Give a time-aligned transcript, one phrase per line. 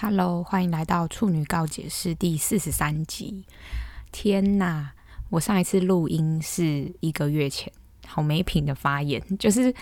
[0.00, 3.44] Hello，欢迎来到处女告解室第四十三集。
[4.12, 4.92] 天哪，
[5.28, 7.72] 我上一次录音是一个月前，
[8.06, 9.20] 好没品的发言。
[9.38, 9.74] 就是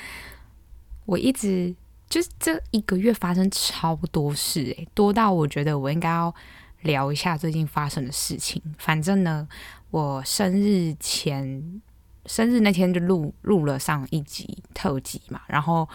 [1.05, 1.77] 我一直
[2.09, 6.35] 就是这一个月发生超多事，诶，多到我觉得我应该要
[6.81, 8.63] 聊一下最近发生的事情。
[8.79, 9.47] 反正呢，
[9.91, 11.83] 我生日前
[12.25, 15.87] 生日那天就录录了上一集特辑嘛，然后。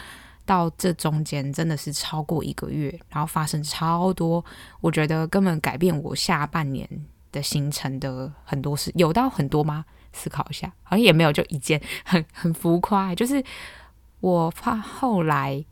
[0.52, 4.44] 到这中间真的是超过一个月，然后发生超多，
[4.82, 6.86] 我觉得根本改变我下半年
[7.32, 9.86] 的行程的很多事，有到很多吗？
[10.12, 13.42] 思考一下，好像也没有，就一件很很浮夸，就是
[14.20, 15.64] 我怕后来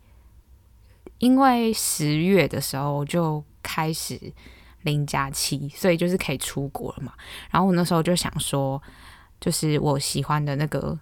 [1.18, 4.32] 因为十月的时候就开始
[4.80, 7.12] 零加七，所以就是可以出国了嘛，
[7.50, 8.82] 然后我那时候就想说，
[9.38, 10.98] 就是我喜欢的那个。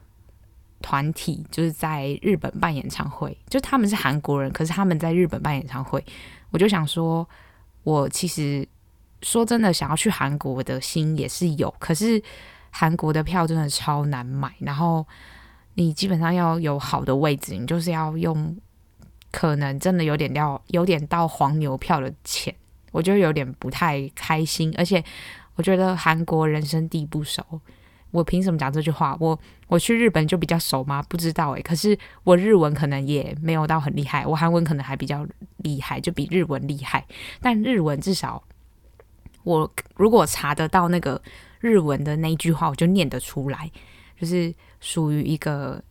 [0.80, 6.04] 团体就是在日本办演唱会，就他们是韩国人，可是他们在日本办演唱会，
[6.50, 7.28] 我就想说，
[7.82, 8.66] 我其实
[9.22, 12.22] 说真的，想要去韩国的心也是有，可是
[12.70, 15.04] 韩国的票真的超难买，然后
[15.74, 18.56] 你基本上要有好的位置，你就是要用
[19.32, 22.54] 可能真的有点要有点到黄牛票的钱，
[22.92, 25.02] 我就有点不太开心，而且
[25.56, 27.42] 我觉得韩国人生地不熟。
[28.10, 29.14] 我凭什么讲这句话？
[29.20, 31.02] 我我去日本就比较熟吗？
[31.10, 31.60] 不知道诶。
[31.60, 35.26] 可是我日文可能也没有到很厉害，我韩文可能还比较
[35.58, 37.04] 厉害，就比日文厉害。
[37.40, 38.42] 但日文至少
[39.44, 41.20] 我如果查得到那个
[41.60, 43.70] 日文的那一句话，我就念得出来，
[44.18, 45.82] 就是属于一个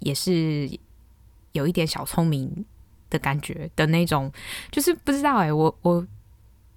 [0.00, 0.68] 也是
[1.52, 2.64] 有一点小聪明
[3.08, 4.30] 的感觉的那种。
[4.70, 6.06] 就是不知道诶，我我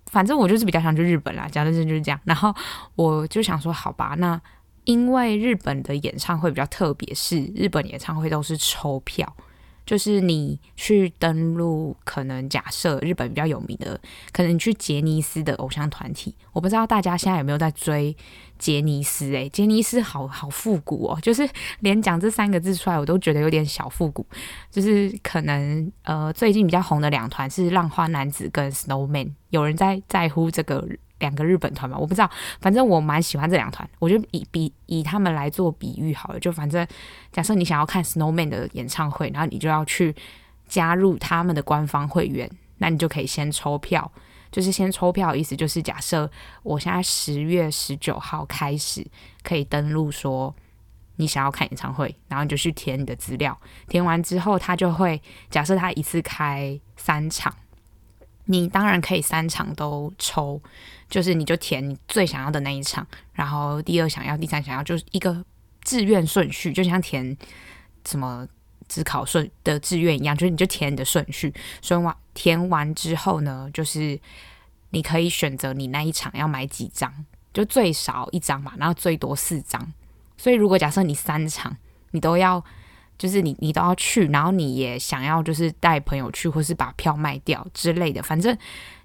[0.06, 2.18] 反正我就是比较想去日本啦，讲真就是这样。
[2.24, 2.56] 然后
[2.96, 4.42] 我就想说，好吧，那。
[4.88, 9.36] 因为日本的演唱会比较特别，是日本演唱会都是抽票，
[9.86, 14.00] 就是你去登录，可能假设日本比较有名的，
[14.32, 18.16] 可能你去杰尼斯的偶像团体，我不知道大家现在有没有在追
[18.58, 19.26] 杰尼斯？
[19.34, 21.46] 诶，杰尼斯好好复古哦，就是
[21.82, 24.26] 连讲这三个字出来，我都觉得有点小复古。
[24.72, 30.88] 就是可能呃，最近比较红的两团是浪花男子跟 Snowman，有人在在乎这个。
[31.20, 32.30] 两个日本团吧，我不知道，
[32.62, 33.90] 反正我蛮喜欢这两团。
[34.00, 36.86] 我就以比以他们来做比喻好了，就反正
[37.32, 40.16] 假设你想要看 Snowman 的演唱会，然后你就要去
[40.68, 44.12] 加入他们的官方会员，那你就可以先抽票。
[44.50, 46.30] 就是先抽票意思就是假设
[46.64, 49.06] 我现在十月十九号开始
[49.44, 50.56] 可以登录，说
[51.18, 57.54] 你想要看演唱会，然后你就去填你的资料，填完之后他就会假设他一次开三场。
[58.48, 60.60] 你当然可以三场都抽，
[61.10, 65.46] 就是你就填你最想要的那一场，然后第二想要，第三想要，就是一个
[65.84, 67.38] 志愿顺序，就像填
[68.06, 68.48] 什么
[68.88, 74.20] 指考顺的志愿一样，就是你就填你的顺序，顺完填完之后呢，就是
[74.90, 77.14] 你可以选择你那一场要买几张，
[77.54, 79.94] 就最少一张嘛，然后最多四张。
[80.38, 81.78] 所以如果假设你三场
[82.12, 82.64] 你都要。
[83.18, 88.22] 就是你，你都要去，然后你也想要，就是带朋友去，或是把票卖掉之类的。
[88.22, 88.56] 反正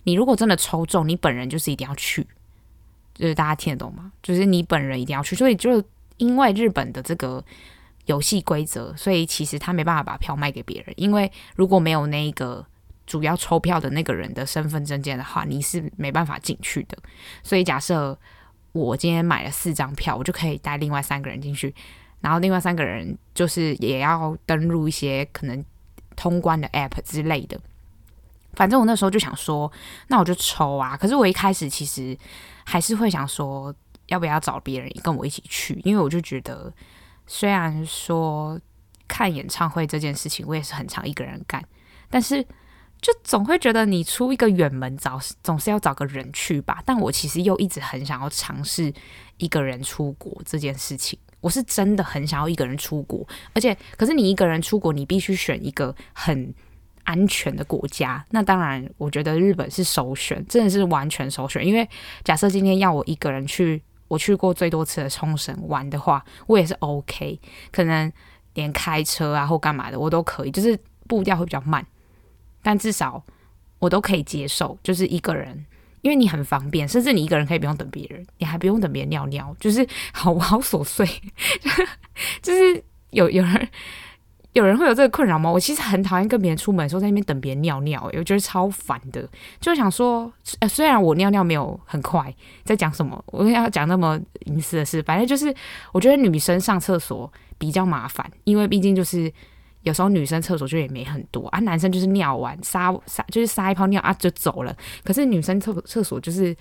[0.03, 2.27] 你如果真的抽中，你本人就是一定要去，
[3.15, 4.13] 就是大家听得懂吗？
[4.23, 5.35] 就是你本人一定要去。
[5.35, 5.83] 所以就
[6.19, 7.43] 因为日本的这个
[8.07, 10.93] 游戏规则，所以其实他没办法把票卖给别人。
[10.97, 12.65] 因为如果没有那个
[13.07, 16.99] 主要抽票的那个人的身份证件的话，你是没办法进去的。
[17.43, 18.19] 所以假设
[18.73, 21.75] 我今天买了四张票，我就可以带另外三个人进去。
[22.23, 25.63] 然后另外三个人就是也要登录一些可能
[26.17, 27.61] 通关的 app 之类的。
[28.55, 29.71] 反正我那时候就想说，
[30.09, 30.97] 那我就抽啊。
[30.97, 32.17] 可是我一开始其实
[32.65, 33.75] 还是会想说，
[34.07, 35.81] 要不要找别人跟我一起去？
[35.85, 36.73] 因为我就觉得，
[37.27, 38.61] 虽然说
[39.09, 41.65] 看演唱会这件事情我也是很常一个人干，
[42.11, 42.43] 但是
[43.01, 46.83] 就总会觉得你出一个远门找总是要找个人去吧。
[46.85, 48.93] 但我其实又一直很想要尝试
[49.39, 51.19] 一个人出国这件事情。
[51.43, 56.55] 我是真的很想要一个人出国，而且，可是你一个人出国，你必须选一个很
[57.05, 58.25] 安全的国家。
[58.31, 61.67] 那当然，我觉得日本是首选，真的是完全首选。
[61.67, 61.87] 因为
[62.25, 67.41] 假设今天要我一个人去，我去过最多次的冲绳玩的话，我也是 OK，
[67.71, 68.11] 可能
[68.55, 70.79] 连开车啊或干嘛的我都可以，就是
[71.09, 71.85] 步调会比较慢，
[72.63, 73.23] 但至少
[73.81, 75.67] 我都可以接受，就是一个人。
[76.03, 81.07] 因为你很方便，甚至你一个人可以不用等别人，你还不用等别人尿尿，就是好好琐碎。
[82.43, 83.69] 就是有有人
[84.53, 85.51] 有人会有这个困扰吗？
[85.51, 89.27] 我其实很讨厌跟别人出门的时候在那边等别人尿尿，我觉得超烦的。
[89.61, 90.31] 就想说，
[90.69, 95.55] 虽然我尿尿没有很快，在讲什么，我要讲那么隐私的事，反正就是
[95.93, 99.33] 我觉得女生上厕所比较麻烦，因为毕竟就是
[99.83, 104.77] 有时候女生厕所就也没很多啊，男生就是尿完撒撒就是撒一泡尿啊就走了。
[105.03, 106.57] 可是女生厕厕所就是，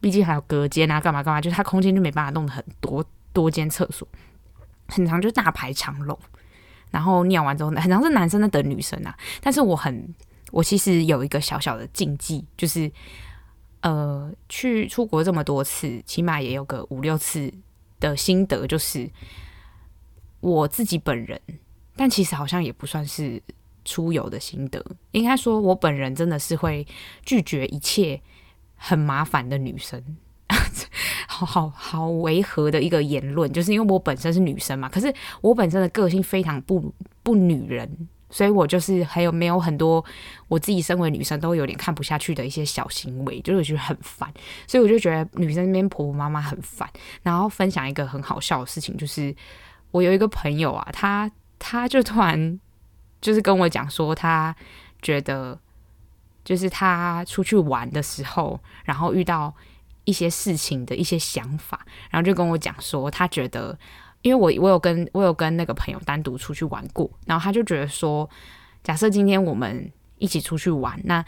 [0.00, 4.06] 毕竟还有隔间啊，干嘛干嘛，就是它空间就没办法弄得很多多间厕所，
[4.88, 6.18] 很长就大排长龙。
[6.90, 9.16] 然后尿完之后，很常是男生在等女生啊。
[9.40, 10.14] 但是我很，
[10.50, 12.90] 我其实有一个小小的禁忌，就是
[13.82, 17.52] 呃，去出国这么多次，起码也有个五六次
[18.00, 19.08] 的心得，就是
[20.40, 21.40] 我自己本人。
[21.96, 23.42] 但其实好像也不算是
[23.84, 26.86] 出游的心得，应该说我本人真的是会
[27.24, 28.20] 拒绝一切
[28.74, 30.02] 很麻烦的女生，
[31.26, 37.88] 好好好违和的一个言论，就是因为我本身是女生嘛，可是我本身的个性非常不不女人，
[38.28, 40.04] 所以我就是还有没有很多
[40.48, 44.30] 我自己身为女生都有点看不下去的一些小行为，就是觉得很烦，
[44.66, 46.88] 所以我就觉得女生那边婆婆妈妈很烦。
[47.22, 49.34] 然后分享一个很好笑的事情，就是
[49.92, 51.30] 我有一个朋友啊，他。
[51.58, 52.60] 他就突然
[53.20, 54.54] 就是跟我讲说，他
[55.02, 55.58] 觉得
[56.44, 59.54] 就是他出去玩的时候，然后遇到
[60.04, 63.76] 一些事情的一些想法，然后就跟我讲说，他觉得，
[64.22, 68.28] 因为我我有跟我有跟那个朋友单独出去玩过，然后他就觉得说，
[68.84, 71.24] 假设今天我们一起出去玩，那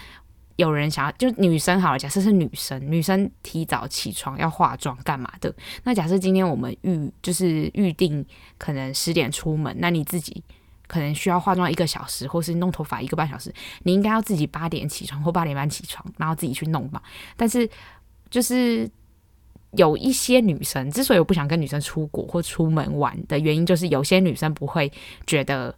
[0.58, 5.54] 有人想要就女生好了，假设是女生，女生提早起床要化妆干嘛的？
[5.84, 8.26] 那假设今天我们预就是预定
[8.58, 10.42] 可能十点出门，那你自己
[10.88, 17.00] 可能需要化妆一个小时，或是弄头发一个半小时，你应该要自己八点起床或八点半起床，然后自己去弄吧。
[17.36, 17.70] 但是
[18.28, 18.90] 就是
[19.74, 24.90] 有一些女生之所以我不想跟女生出国或出门玩的原因，就是有些女生不会
[25.24, 25.72] 觉得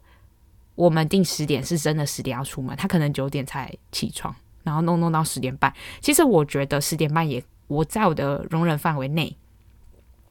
[0.73, 4.35] 我们定十点是真的十点要出门，她可能九点才起床。
[4.63, 9.35] 然后弄弄到十点半，其实我觉得十点半也我在我的容忍范围内，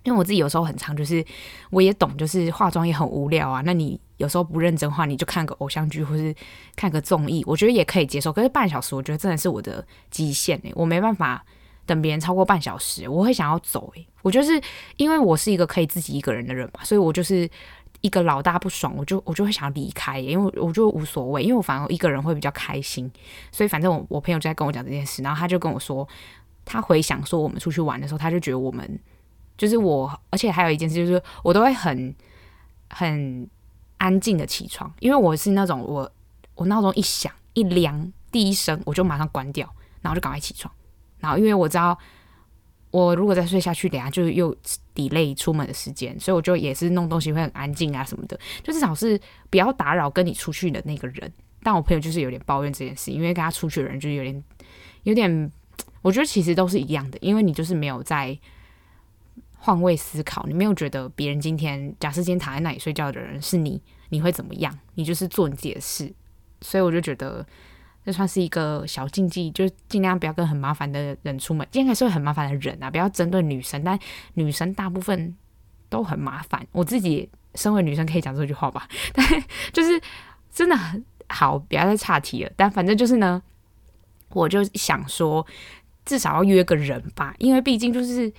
[0.04, 1.24] 因为我自己有时候很长，就是
[1.70, 3.62] 我也懂，就是化妆也很无聊啊。
[3.64, 6.34] 那你有时候不认真化，你就看个偶像剧或是
[6.76, 8.32] 看个综艺，我觉得也可以接受。
[8.32, 11.44] 可是半小时，我觉得真的是我的极限诶，我没办法
[11.86, 14.06] 等别人超过半小时，我会想要走诶。
[14.22, 14.60] 我就是
[14.96, 17.48] 因为我是一个可以自己一个人的人嘛，所以我就是。
[18.00, 23.10] 一个老大不爽，我就我就会想要离开，因为我就无所谓，因为我反而一个人会比较开心，
[23.52, 26.06] 所以反正我我朋友就在跟我讲这件事，然后他就跟我说，
[26.64, 28.98] 他回想说我们出去玩的时候，他就觉得我们
[29.58, 32.14] 就是我，而且还有一件事就是我都会很
[32.88, 33.48] 很
[33.98, 36.10] 安静的起床，因为我是那种我
[36.54, 39.68] 我闹钟一响一亮第一声我就马上关掉，
[40.00, 40.72] 然后就赶快起床，
[41.18, 41.98] 然后因为我知道。
[42.90, 44.56] 我如果再睡下去，等下就又
[44.94, 51.32] delay 出门的时间，所以我就也是弄东西会很安静啊什么的，就至少是不要打扰跟你出去的那个人。
[51.62, 54.44] 但我朋友就是有点抱怨这件事，因为跟他出去的人就有点
[55.04, 55.52] 有点，
[56.02, 58.36] 我觉得其实都是一样的，因为你就是没有在
[59.58, 64.76] 换位思考，你没有觉得别人今天假设今天躺在那里睡觉的人是你，你会怎么样？
[64.94, 66.12] 你就是做你自己的事，
[66.60, 67.46] 所以我就觉得。
[68.04, 71.66] 这算是一个小禁忌，就是尽量不要跟很麻烦的人出门。
[71.72, 73.98] 应该是会很麻烦的人啊，不要针对女生，但
[74.34, 75.36] 女生大部分
[75.88, 76.66] 都很麻烦。
[76.72, 79.26] 我自己身为女生可以讲这句话吧， 但
[79.72, 80.00] 就是
[80.50, 82.50] 真的很好，不要再岔题了。
[82.56, 83.42] 但反正就是呢，
[84.30, 85.46] 我就想说，
[86.06, 88.32] 至少要约个人吧，因为毕竟就是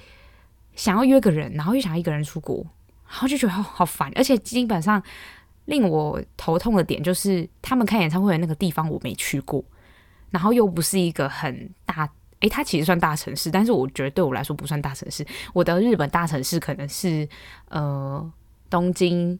[0.75, 2.65] 想要约个人，然后又想要一个人出国，
[3.07, 5.01] 然后就觉得好烦，而且基本上。
[5.65, 9.63] 令我头痛的点就是，他们开演唱会的那个地方我没去过，
[10.29, 12.09] 然后又不是一个很大，
[12.39, 15.25] 诶，它其实算大城市，但是我觉得对我来说不算大城市。
[15.53, 17.27] 我的日本大城市可能是
[17.69, 18.31] 呃
[18.69, 19.39] 东京、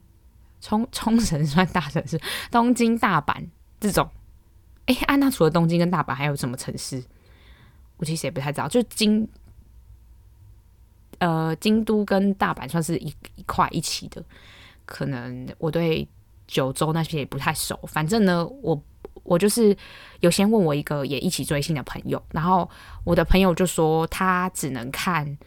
[0.60, 2.20] 冲冲绳算大城市，
[2.50, 3.34] 东京、大阪
[3.80, 4.08] 这种。
[4.86, 7.02] 诶，安娜除了东京跟大阪还有什么城市？
[7.98, 8.68] 我其实也不太知道。
[8.68, 9.28] 就京
[11.18, 14.24] 呃京都跟大阪算是一一块一起的。
[14.84, 16.06] 可能我对
[16.46, 18.80] 九州那些也不太熟，反正呢，我
[19.22, 19.76] 我就是
[20.20, 22.68] 有先问我一个也一起追星的朋友，然后
[23.04, 25.38] 我的朋友就说他只能看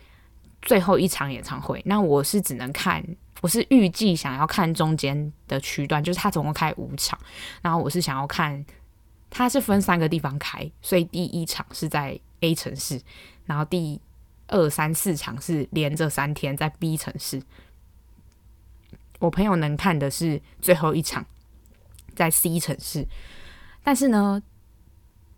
[0.61, 3.03] 最后一场演唱会，那我是只能看，
[3.41, 7.19] 我是预计想要看中间的区段，就是他总共开五场，
[7.61, 8.65] 然后我是想要看，
[9.29, 13.01] 他是分三个地方开，所以第一场是在 A 城市，
[13.45, 13.99] 然后第
[14.47, 17.41] 二三四场是连着三天在 B 城市。
[19.19, 21.25] 我朋友能看的是最后一场，
[22.15, 23.07] 在 C 城市，
[23.83, 24.41] 但是呢，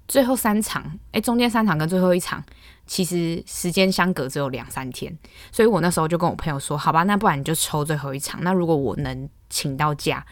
[0.07, 2.43] 最后三场，哎、中间三场跟最后一场，
[2.85, 5.15] 其实时间相隔只有两三天，
[5.51, 8.43] 所以我那时候就跟我朋友说，好吧，那不然你就抽最后一场。
[8.43, 10.25] 那如果我能请到假，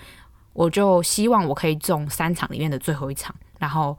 [0.53, 3.97] 我就希望我可以中三场里面的最后一场，然后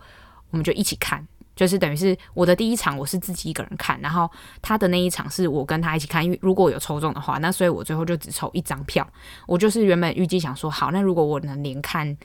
[0.51, 1.27] 我们就一起看。
[1.57, 4.31] 就是等于是我的第一场我是自己一个人看，然后
[4.63, 9.05] 他的那一场是我跟他一起看，因为如果有抽中的话，那所以我最后就只抽一张票。
[9.47, 12.17] 我就是原本预计想说，好，那如果我能连看。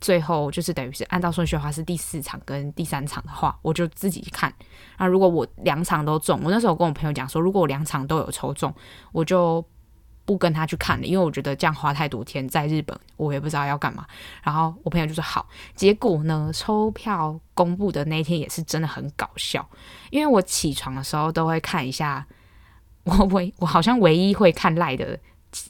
[0.00, 4.52] 最后就是等于是按照顺序的话是第四场跟第三场的话，我就自己看。
[4.98, 8.74] 那如果我两场都中，我那时候跟我朋友讲说，如果我两场都有抽中，
[9.12, 9.64] 我就
[10.32, 14.06] 不跟他去看了，因为我觉得这样花太多天在日本，我也不知道要干嘛。
[14.42, 15.46] 然后我朋友就说好。
[15.74, 19.68] 结果呢，抽票公布的那天也是真的很搞笑，
[20.10, 22.26] 因为我起床的时候都会看一下，
[23.04, 25.18] 我唯我好像唯一会看赖的。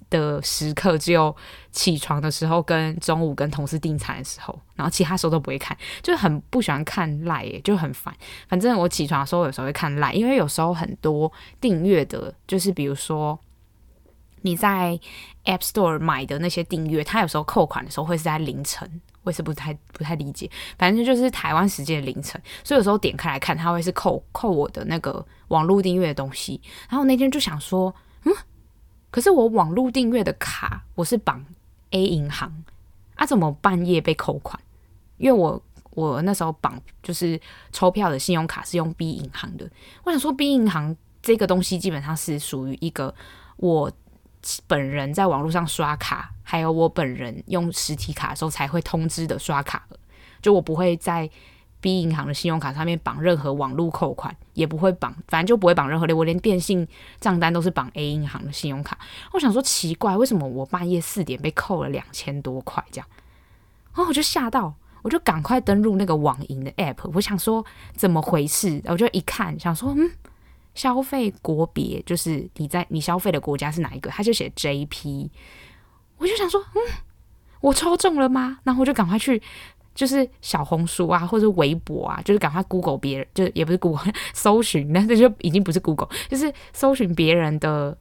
[0.09, 1.35] 的时刻只有
[1.73, 8.15] 起床的时候跟中午跟同事订餐的时候，然后其他时候都不会看，就很不喜欢看赖耶就很烦。
[8.47, 13.37] 反正我起床的时候有时候会看赖因为有时候很多订阅的，就是比如说
[14.43, 14.99] 你在
[15.45, 18.89] App Store 买的那些订阅，它有时候扣款的时候会是在凌晨，
[19.23, 20.51] 我也是不太不太理解。
[20.79, 26.61] 反正就是台湾时间的凌晨，所以有时候点开来看，它会是扣扣我的那个网络订阅的东西。
[26.89, 27.95] 然后那天就想说，
[28.25, 28.33] 嗯。
[29.11, 31.45] 可是我网络订阅的卡我是绑
[31.91, 32.65] A 银行
[33.15, 34.59] 啊，怎么半夜被扣款？
[35.19, 37.39] 因为我我那时候绑就是
[37.73, 39.71] 抽票的信用卡是用 B 银行的，
[40.05, 43.15] 我想说 B 银行这个东西基本上是属于一个
[43.59, 43.93] 我
[44.67, 49.87] 本人在网络上刷卡，还有我本人用实体卡的时候才会通知的刷卡，
[50.41, 51.31] 就我不会在。
[51.83, 56.15] B 银行的信用卡上面绑任何网络扣款，也不会绑，反正就不会绑任何的。
[56.15, 56.87] 我连电信
[57.19, 58.97] 账单都是绑 A 银行的信用卡。
[59.33, 63.09] 我想说奇怪，为什么我半夜四点被扣了两千多块这样？
[63.93, 64.73] 然后我就吓到，
[65.03, 67.11] 我就赶快登录那个网银的 app。
[67.15, 68.81] 我想说怎么回事？
[68.85, 70.09] 我就一看，想说嗯，
[70.75, 74.11] 消费国别就是你在你消费的国家是哪一个？
[74.11, 75.31] 他就写 JP。
[76.19, 76.81] 我就想说嗯，
[77.61, 78.59] 我抽中了吗？
[78.65, 79.43] 然后我就赶快去。
[79.95, 87.95] 就是小红书啊，或者微博啊，就是赶快 Google 别人，就也不是 Google 搜寻，那这就已经不是 Google，就是搜寻别人的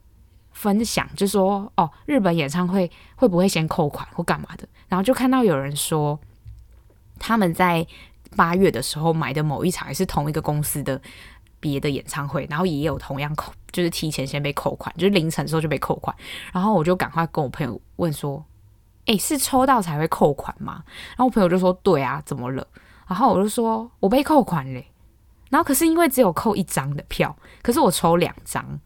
[0.54, 4.66] 分享，就说哦，日本演唱会会不会先扣款或干嘛的？
[4.88, 6.18] 然后就看到有人说
[7.20, 7.86] 他们在
[8.38, 11.01] 八月的时候买的某一场也是同一个公司的
[11.62, 16.13] 别的演唱会，然后也有同样扣，就是提前先被扣款，就是凌晨的时候就被扣款，
[16.51, 18.44] 然后我就赶快跟我朋友问说。
[19.06, 20.84] 诶，是抽到才会扣款吗？
[21.10, 22.65] 然后我朋友就说：“对啊，怎么了？”
[23.10, 24.91] 然后我就说：“我被扣款嘞。”
[25.50, 28.80] 然后可是因为只有扣一张的票，可是我抽两张，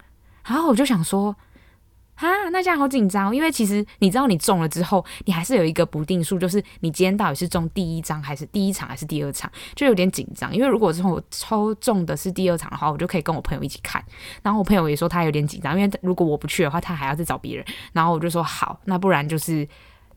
[0.46, 1.36] 然后我就想说
[2.16, 10.56] ：“啊，那这样好紧张。”因为其实你知道，你中了之后，你还是有一个不定数，就是你今天到底是中第一张还是第一场还是第二场，就有点紧张。
[10.56, 14.04] 因为如果之后我抽中的是第二场的话，我就可以跟我朋友一起看。
[14.42, 17.66] 然后我朋友也说他有点紧张，因为如果我不去的话，他还要再找别人。
[17.94, 19.68] 然后我就说：“好，那不然就是。”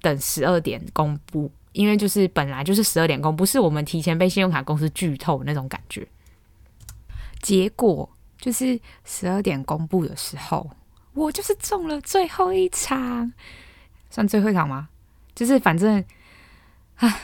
[0.00, 6.06] 等十二点公布，因为就是本来就是十二点公布，不是我们提前被信用卡公司剧透那种感觉。
[7.42, 10.70] 结果就是十二点公布的时候，
[11.18, 13.32] 我就是中了最后一场，
[14.10, 14.88] 算最后一场吗？
[15.34, 16.04] 就是反正，
[16.96, 17.20] 啊，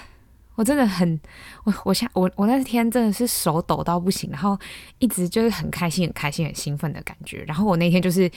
[0.55, 1.21] 我真的很，
[1.65, 4.59] 我我想我我那天真的是手抖到不行，然后
[4.99, 7.45] 一直就是很开心、很开心、很兴奋的感觉。
[7.47, 8.31] 然后我那天就是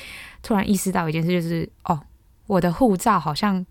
[0.44, 2.00] 突然意识到一件事，就是哦，
[2.46, 3.66] 我的护照好像。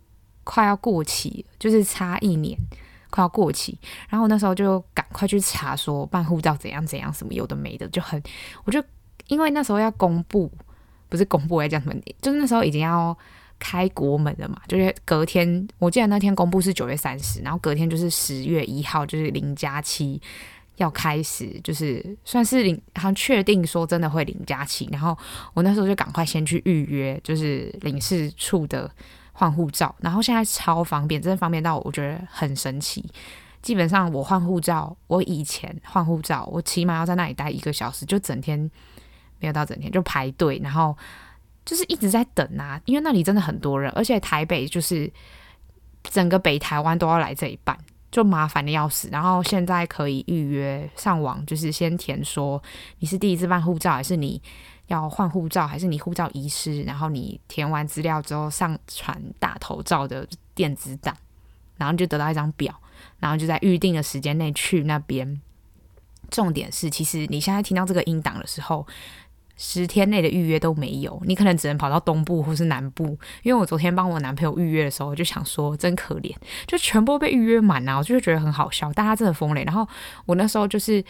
[0.48, 2.56] 快要过期，就是差一年，
[3.10, 3.76] 快要过期。
[4.08, 8.22] 然后我那时候就赶快去查，说办护照怎样怎样，什么有的没的，就很，
[8.62, 8.80] 我就
[9.26, 10.48] 因为那时候要公布，
[11.16, 13.16] 不是公布，要讲什么，就是那时候已经要
[13.58, 20.20] 开国门了嘛，就是隔天，我记得那天公布是九月三十，然后隔天就是十月一号，就是零加七
[20.76, 24.86] 要开始，就是算是零，好像确定说真的会零加七。
[24.92, 25.16] 然后
[25.54, 28.90] 我那时候就赶快先去预约，就是领事处的。
[29.38, 33.04] 换护照，然后现在超方便，真的方便到我觉得很神奇。
[33.60, 38.70] 基本上我换护照，我以前换护照，我起码要在那里待一个小时，就整天
[39.40, 40.96] 没有到整天就排队，然后
[41.64, 45.10] 就是一直在等啊，因为那里真的很多人，而且台北就是
[46.04, 47.76] 整个北台湾都要来这一办，
[48.10, 49.08] 就麻烦的要死。
[49.10, 52.62] 然后现在可以预约上网，就是先填说
[52.98, 54.40] 你是第一次办护照还是你。
[54.88, 56.84] 要换护照还是你护照遗失？
[56.84, 60.24] 然后你填完资料之后上传大头照的
[60.54, 61.12] 电子档，
[61.76, 62.72] 然后就得到一张表，
[63.18, 65.40] 然后就在预定的时间内去那边。
[66.30, 68.86] 重点是，其实你现在听到这个音档的时候，
[69.56, 73.18] 十天内的预约都没有，你可能只能跑到东部或是南部。
[73.42, 76.34] 因为我昨天帮我男朋友预约的时候，我就想说真可怜，
[76.66, 79.62] 就全部被预约满啊，我就觉得很好笑，大家真的疯了。
[79.62, 79.86] 然后
[80.26, 81.04] 我那时候就是。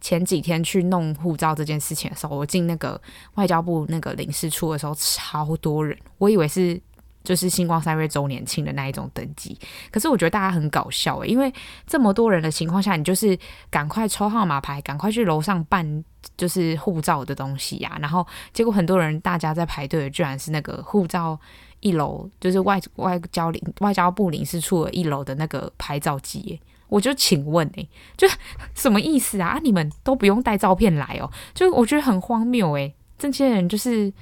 [0.00, 3.00] 前几天去弄护照这件事情的时候，我进那个
[3.36, 6.78] 外交部那个领事处的时候，超多人，我以为是
[7.22, 9.58] 就是星光三月周年庆的那一种登记。
[9.90, 11.50] 可是我觉得大家很搞笑诶，因为
[11.86, 13.38] 这么多人的情况下，你就是
[13.70, 16.04] 赶快抽号码牌，赶快去楼上办
[16.36, 21.38] 就是护照的东西呀、然后结果很多人大家在排队，居然是那个护照
[21.80, 26.60] 一楼，就是外外交领外交部领事处的一楼的那个拍照机。
[26.88, 28.28] 我就请问诶， 就
[28.74, 29.48] 什么意思啊？
[29.48, 31.30] 啊，你们都不用带照片来哦？
[31.54, 32.94] 就我觉得很荒谬诶。
[33.18, 34.12] 这些人就是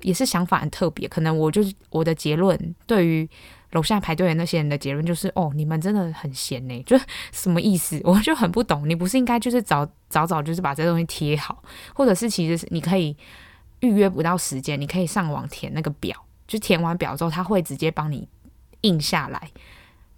[0.00, 3.28] 也是想法很特别，可能我就是我的结论，对于
[3.72, 6.98] 楼下排队的那些人的结论就是哦，你们真的很闲呢，就
[7.32, 8.00] 什么意思？
[8.04, 11.62] 我就很不懂，你不是应该就是早早早就是把这东西贴好，
[11.94, 13.16] 或者是其实是你可以
[13.80, 18.28] 预约不到时间，你可以上网填那个表，就填完表之后他会直接帮你
[18.80, 19.50] 印下来。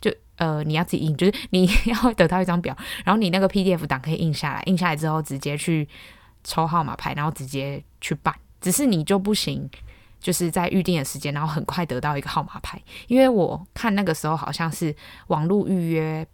[0.01, 5.89] 就呃，你要自己印，就是你要得到一张表，然后你那个 PDF 档可以印下来，印下来之后直接去
[6.43, 8.35] 抽号码牌，然后直接去办。
[8.61, 9.69] 只是你就不行，
[10.23, 12.81] 就是在预定的时间，然后很快得到一个号码牌。
[13.09, 14.95] 因为我看那个时候好像是
[15.27, 16.27] 网络预约，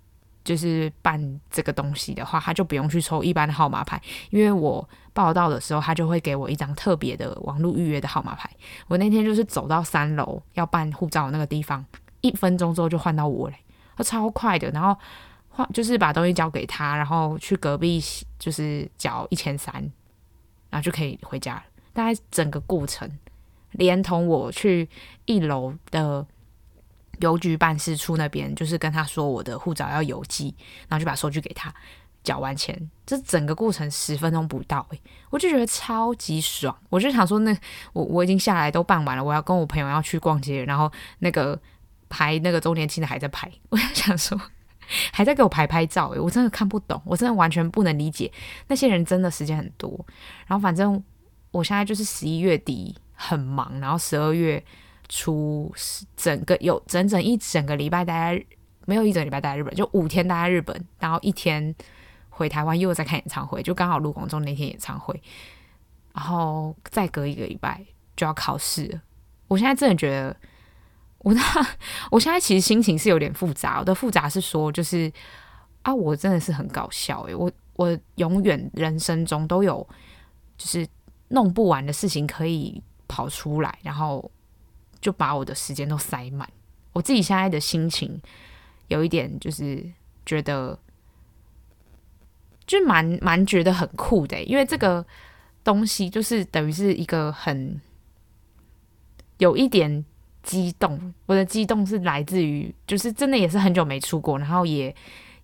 [0.45, 4.00] 就是办这个东西的话，他就不用去抽一般的号码牌。
[4.28, 8.49] 因为我报到的时候，他就会给我一张特别的网络预约的号码牌。
[8.87, 11.85] 我那天就是走到三楼要办护照的那个地方，
[12.21, 13.57] 一分钟之后就换到我嘞。
[14.04, 14.97] 超快的，然后
[15.49, 18.00] 换就是把东西交给他，然后去隔壁
[18.38, 19.75] 就是缴一千三，
[20.71, 21.61] 然后就可以回家。
[21.92, 23.11] 大概整个过程，
[23.72, 24.88] 连同我去
[25.26, 26.26] 一楼的
[27.20, 30.54] 邮局办事处那边，就是跟他说我的护照要邮寄，
[30.88, 31.72] 然后就把收据给他，
[32.22, 36.76] 缴完钱，这整个过程十分钟不到，诶，我就觉得超级爽。
[36.88, 37.56] 我就想说那，
[37.92, 41.60] 我我已经下来都办完了，我要跟我朋友要去逛街，然后那个。
[42.10, 44.40] 排那个周年庆的还在排，我就想说
[45.12, 48.32] 还在给我拍拍照诶，我真的看不懂，我真的完全不能理解
[48.68, 50.06] 那些人真的时间很多。
[50.46, 51.04] 然后反正
[51.50, 54.64] 我现在就是十一月底很忙，然后十二月
[55.08, 55.72] 初
[56.16, 58.46] 整个有整整一整个礼拜待在，
[58.87, 61.75] 没有一整礼拜待在日本，就五天待在日本，然后一天
[62.30, 65.20] 回台湾又在看演唱会，就刚好录广州那天演唱会，
[66.14, 67.84] 然后再隔一个礼拜
[68.16, 69.00] 就要考试。
[69.48, 70.37] 我现在真的觉得。
[71.22, 71.42] 我那
[72.12, 75.12] 我现在其实心情是有点复杂，我的复杂是说，就是
[75.82, 79.87] 啊，我真的是很搞笑诶，我我永远人生中都有
[80.56, 80.87] 就是
[81.30, 84.31] 弄不完的事情可以跑出来，然后
[85.01, 86.49] 就把我的时间都塞满。
[86.92, 88.21] 我自己现在的心情
[88.87, 89.85] 有一点就是
[90.25, 90.79] 觉得，
[92.66, 95.05] 就蛮蛮觉得很酷的，因为这个
[95.64, 97.81] 东西就是等于是一个很
[99.38, 100.05] 有一点。
[100.40, 104.94] 激动，我的激动是来自于，就是真的也是很久没出国，然后也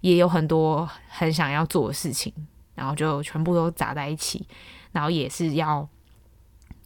[0.01, 2.33] 也有很多很想要做的事情，
[2.75, 4.47] 然后就全部都砸在一起，
[4.93, 5.87] 然后也是要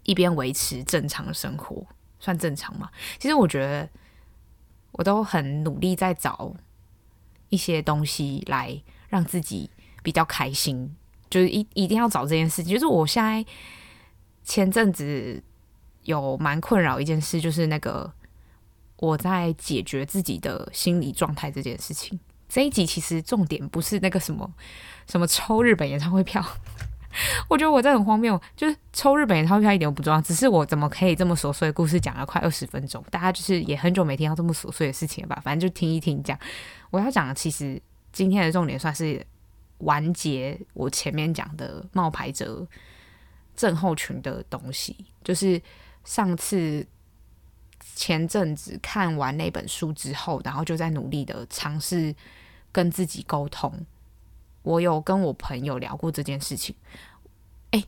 [0.08, 1.86] 一边维持正常生活，
[2.18, 2.90] 算正常吗？
[3.20, 3.88] 其实我觉得
[4.92, 6.52] 我都很努力在找
[7.50, 9.70] 一些东西来让自己
[10.02, 10.96] 比较开心，
[11.28, 12.72] 就是一一定要找这件事情。
[12.72, 13.44] 就是我现在
[14.42, 15.42] 前阵子。
[16.04, 18.10] 有蛮困扰一件事，就是那个
[18.96, 22.18] 我在解决自己的心理状态这件事情。
[22.48, 24.50] 这一集其实重点不是那个什么
[25.06, 26.42] 什么抽日本演唱会票，
[27.48, 35.40] 我觉得我这很荒谬，就是抽日本演唱会票一点都不重要，只是我怎么可以这么琐碎的故事讲了快二十分钟，大家就是也很久没听到这么琐碎的事情了吧？
[35.44, 36.38] 反正就听一听讲。
[36.90, 37.80] 我要讲的其实
[38.12, 39.24] 今天的重点算是
[39.78, 42.66] 完结我前面讲的冒牌者
[43.56, 45.60] 症候群的东西，就是。
[46.04, 46.86] 上次
[47.94, 52.14] 前阵子看完那本书之后，然后就在努力的尝试
[52.72, 53.70] 跟自己沟通。
[54.68, 56.74] 我有跟我朋友聊过这件事情。
[57.70, 57.82] 哎，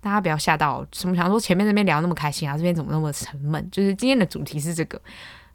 [0.00, 3.70] 大家不要吓到，什么想说前面那边聊那么开心啊，这边怎么那么沉闷？
[3.70, 5.00] 就是今天的主题是这个，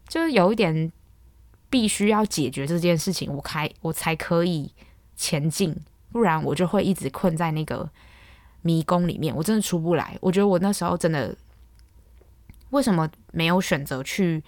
[0.08, 0.90] 就是有一点
[1.68, 4.72] 必须要解决这件事情，我开我才可以
[5.14, 5.76] 前进，
[6.10, 7.88] 不然我就会一直困在那个
[8.62, 10.16] 迷宫里面，我真的出不来。
[10.20, 11.36] 我觉得我那时候真的。
[12.70, 14.40] 为什么没有选择去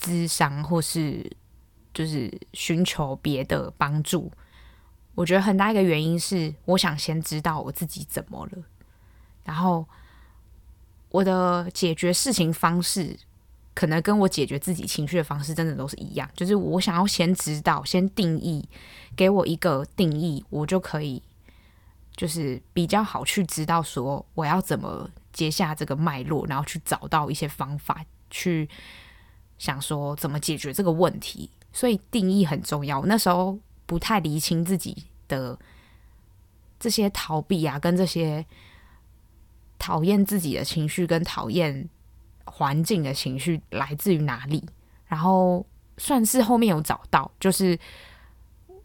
[0.00, 1.28] 咨商，或是
[1.92, 4.30] 就是寻求别的帮助？
[5.20, 8.62] 我觉得很大一个原因是，我想先知道我自己怎么了，
[9.44, 9.86] 然后
[11.10, 13.14] 我的解决事情方式，
[13.74, 18.66] 可能跟我解决自己情绪的方式真的都是一样，就是我想要先知道，先定义，
[19.14, 21.22] 给我一个定义，我就可以
[22.16, 25.10] 就是比较好去知道说我要怎么。
[25.32, 28.68] 接下这个脉络，然后去找到一些方法，去
[29.58, 31.48] 想说怎么解决这个问题。
[31.72, 33.06] 所以定义很重要。
[33.06, 33.56] 那时候
[33.86, 35.56] 不太厘清自己的
[36.78, 38.44] 这些逃避啊，跟这些
[39.78, 41.88] 讨厌自己的情绪，跟讨厌
[42.44, 44.62] 环境的情绪来自于哪里，
[45.06, 45.64] 然后
[45.96, 47.78] 算是后面有找到，就是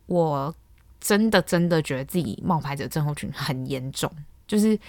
[0.06, 0.54] 我
[1.00, 4.12] 真的真的觉得自己冒牌者症候群很严重，
[4.48, 4.80] 就是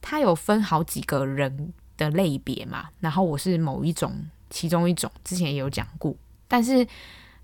[0.00, 6.14] 它有分好几个人的类别嘛，然后我是某一种其中一种，之前也有讲过，
[6.48, 6.86] 但是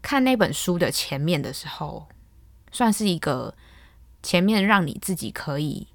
[0.00, 2.06] 看那本书的前面的时候，
[2.72, 3.54] 算是一个
[4.22, 5.86] 前面让你自己可以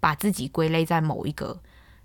[0.00, 1.60] 把自己归类在某一个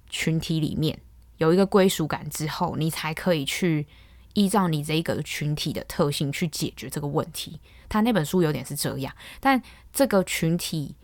[0.09, 0.99] 群体里面。
[1.37, 3.87] 有一个归属感之后，你才可以去
[4.33, 7.59] 依照你这一个群体的特性去解决这个问题。
[7.89, 10.95] 他那本书有点是这样，但这个群体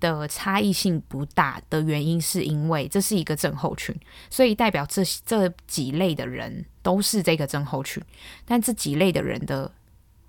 [0.00, 3.94] 的差异性不大的原因，是因为这是一个症候群，
[4.28, 8.02] 所以代表这这几类的人都是这个症候群。
[8.44, 9.72] 但这几类的人的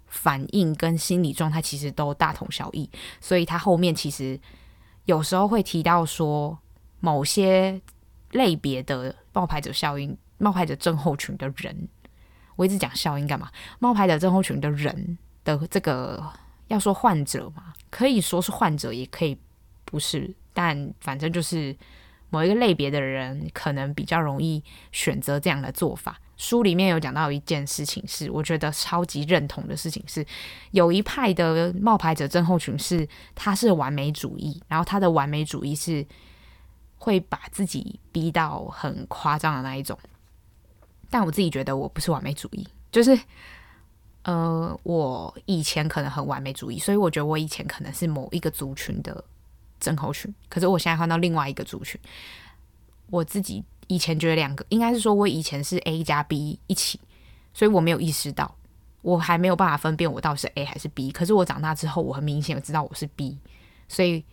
[0.10, 2.90] 反应跟心理状态其实都大同小异，
[3.22, 4.40] 所以他后面其实
[5.06, 6.60] 有时候会提到说
[7.00, 7.82] 某些。
[8.34, 11.88] 类别的冒牌者效应、冒牌者症候群的人，
[12.56, 13.50] 我一直讲效应干嘛？
[13.80, 16.24] 冒牌者症候群的人的这个
[16.68, 19.36] 要说患者嘛，可以说是患者，也可以
[19.84, 21.76] 不是，但反正就是
[22.30, 26.22] 某一个类别的人，可能比较容易选择这样的做法。
[26.40, 30.26] 书里面有讲到一件事情是，我觉得超级认同的事情是，
[30.72, 36.04] 有一派的冒牌者症候群是他是完美主义，然后他的完美主义是。
[37.02, 39.98] 会把自己逼到很夸张的那一种，
[41.10, 43.18] 但我自己觉得我不是完美主义，就是
[44.24, 49.24] 呃，我以前可能很完美主义，所以我觉得我以前可能是某一个族群的
[49.80, 51.98] 症候群，可是我现在换到另外一个族群，
[53.08, 56.98] 我自己以前觉得两个，应该是说我以前是 A 加 B 一起，
[57.54, 58.56] 所以我没有意识到，
[59.02, 63.38] 我还没有办法分辨我到底是 A 还是 B，可是我长大之后，我很明显知道我是 B，
[63.90, 64.24] 所以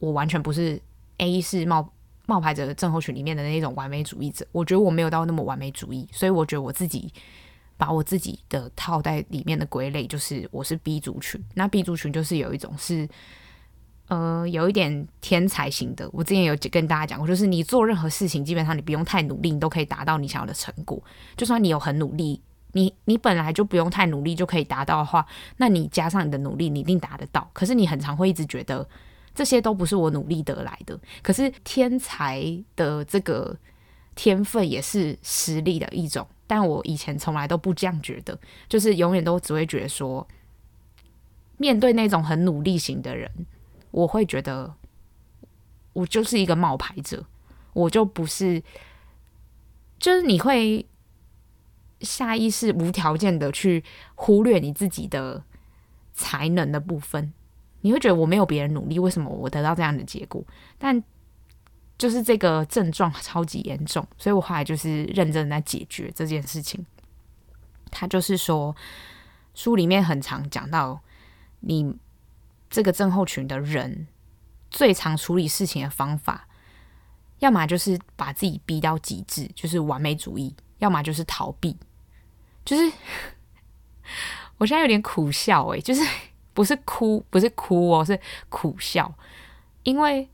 [0.00, 0.82] 我完全不是
[1.18, 1.88] A 是冒。
[2.24, 7.12] 冒牌者的症候群里面的那种完美主义者，我觉得我没有到那么完美主义，所以我觉得我自己
[7.76, 11.42] 把我自己的套在里面的归类，就是我是 B 族群。
[11.54, 13.06] 那 B 族群就是有一种是，
[14.12, 16.06] 呃，有一点天才型的。
[16.12, 21.02] 我之前有跟大家讲过，就是你做任何事情，基本上你不用太努力，你都可以达到你想要的成果。
[21.34, 22.38] 就算你有很努力，
[22.72, 25.24] 你你本来就不用太努力就可以达到的话，
[25.56, 27.48] 那你加上你的努力，你一定达得到。
[27.54, 28.86] 可是你很常会一直觉得。
[29.34, 32.44] 这些都不是我努力得来的，可是天才
[32.76, 33.56] 的这个
[34.14, 36.28] 天分也是实力的一种。
[36.46, 40.28] 但我以前从来都不这样觉得，就是永远都只会觉得说，
[41.56, 43.30] 面对那种很努力型的人，
[43.92, 44.74] 我会觉得
[45.92, 47.24] 我就是一个冒牌者，
[47.72, 48.60] 我就不是，
[50.00, 50.84] 就是你会
[52.00, 53.84] 下意识无条件的去
[54.16, 55.44] 忽略你自己的
[56.12, 57.32] 才能的部分。
[57.82, 60.44] 你会觉得我没有别人努力，为什么我得到这样的结果？
[60.78, 61.02] 但
[61.98, 66.84] 就是这个症状超级严重，所以我后来就是认真在解决这件事情。
[67.90, 68.74] 他就是说，
[69.54, 71.00] 书里面很常讲到，
[71.60, 71.94] 你
[72.72, 74.08] 这个症候群的人
[74.68, 76.48] 最常处理事情的方法，
[77.38, 81.78] 要么就是把自己逼到极致，就是完美主义；要么就是逃避。
[82.64, 82.92] 就是
[84.58, 86.04] 我现在有点苦笑欸，就是。
[86.54, 89.14] 不是哭，不是哭哦，是苦笑，
[89.84, 90.28] 因为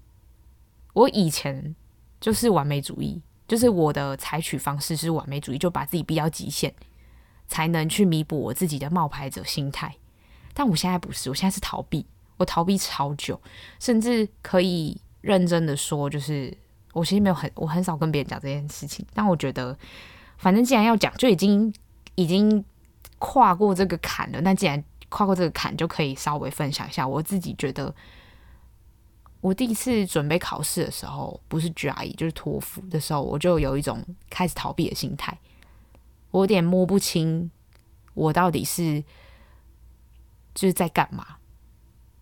[0.92, 1.76] 我以前
[2.20, 6.74] 就是完美主义，就是我的采取方式是完美主义，就把自己逼到极限，
[7.46, 9.94] 才能去弥补我自己的冒牌者心态。
[10.52, 12.04] 但我现在不是，我现在是逃避，
[12.38, 13.38] 我逃避超久，
[13.78, 16.56] 甚至可以认真的说，就是
[16.94, 19.04] 我其实没有很，我很少跟别人讲这件事情。
[19.12, 19.76] 但我觉得，
[20.38, 21.72] 反正既然要讲，就已经
[22.14, 22.64] 已经
[23.18, 24.40] 跨过这个坎了。
[24.40, 27.06] 那既然跨过这个坎，就可以稍微分享一下。
[27.06, 27.92] 我自己觉得，
[29.40, 35.36] 我第一次准备考试的时候，不是 GRE 就是托福的时候，我就有一种开始逃避的心态。
[36.30, 37.50] 我有点摸不清
[38.12, 39.02] 我到底是
[40.54, 41.37] 就是在干嘛。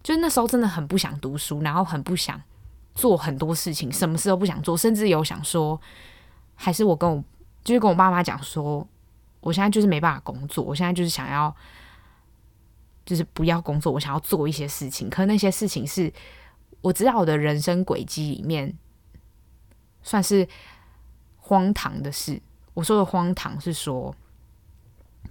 [0.06, 2.40] 就是那时候真的很不想读书，然后很不想
[2.94, 5.80] 做很多事情，什么事都不想做，甚至有想说，
[6.54, 7.24] 还是我跟我
[7.64, 8.86] 就是跟我爸妈讲说，
[9.40, 11.52] 我现在就是没办法工作，我现在就是想要。
[13.04, 15.08] 就是不要工作，我想要做一些事情。
[15.08, 16.12] 可那些事情是
[16.80, 18.76] 我知道我的人生轨迹里面
[20.02, 20.48] 算是
[21.36, 22.42] 荒唐的事。
[22.74, 24.12] 我说的荒唐是说，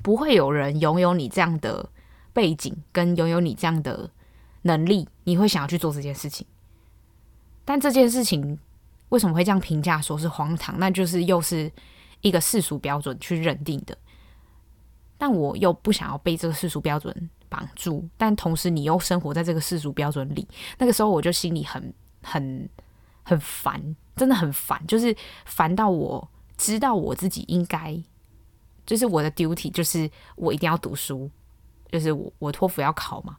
[0.02, 1.90] 不会有人拥有你这样的
[2.32, 4.10] 背景，跟拥有你这样的
[4.66, 6.46] 能力，你会想要去做这件事情。
[7.64, 8.60] 但这件事情
[9.10, 10.78] 为什么会这样评价说是荒唐？
[10.80, 11.72] 那就是又是
[12.22, 13.98] 一个世俗标准去认定的。
[15.18, 20.48] 但我又不想要被这个世俗标准绑住，但同时你又生活在这个世俗标准里，
[20.78, 22.70] 那个时候我就心里很很
[23.24, 27.98] 很烦，真的很烦，就是烦到我知道我自己应该，
[28.86, 31.32] 就是我的 duty，就是我一定要读书，
[31.92, 33.38] 就是我我托福要考嘛，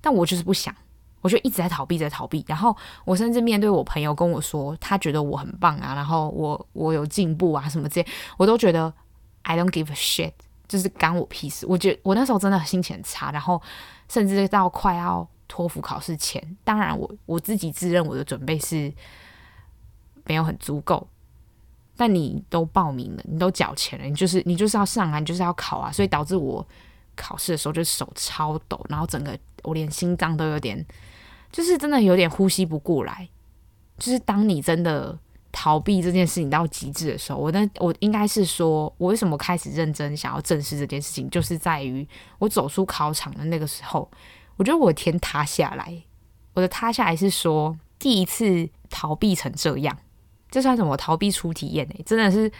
[0.00, 0.74] 但我就是不想，
[1.20, 2.44] 我就一直在逃避，在逃避。
[2.46, 8.92] 然后我甚至面对我朋友跟我说，他觉得我很棒啊，然后我我有进步啊什么这些，我都觉得
[9.42, 10.32] I don't give a shit，
[10.68, 11.66] 就是干我屁事。
[11.66, 13.60] 我觉得我那时候真的心情很差，然后
[14.08, 18.92] 甚至到快要托福考试前，当然我我自己自认我的准备是
[20.24, 21.06] 没有很足够。
[22.00, 26.64] 但你都报名了，你都缴钱了，你就是你就是要上啊，你就是要考啊，所以导致我
[27.18, 30.84] 考试的时候就手超抖，然后整个我连心脏都有点，
[31.50, 33.28] 就是真的有点呼吸不过来。
[33.98, 35.18] 就是当你真的
[35.50, 42.06] 逃避这件事情到极致的时候，我那我应该是说，我为什么开始认真想要正视这件事情，就是在于
[42.38, 44.08] 我走出考场的那个时候，
[44.56, 46.04] 我觉得我天塌下来，
[46.54, 49.98] 我的塌下来是说第一次逃避成这样。
[50.50, 51.94] 这算什么逃避初体验呢？
[52.06, 52.50] 真的是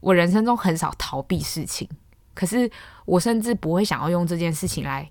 [0.00, 1.88] 我人生中很少逃避事情，
[2.36, 2.70] 可是
[3.04, 5.10] 我甚至不会想要用这件事情来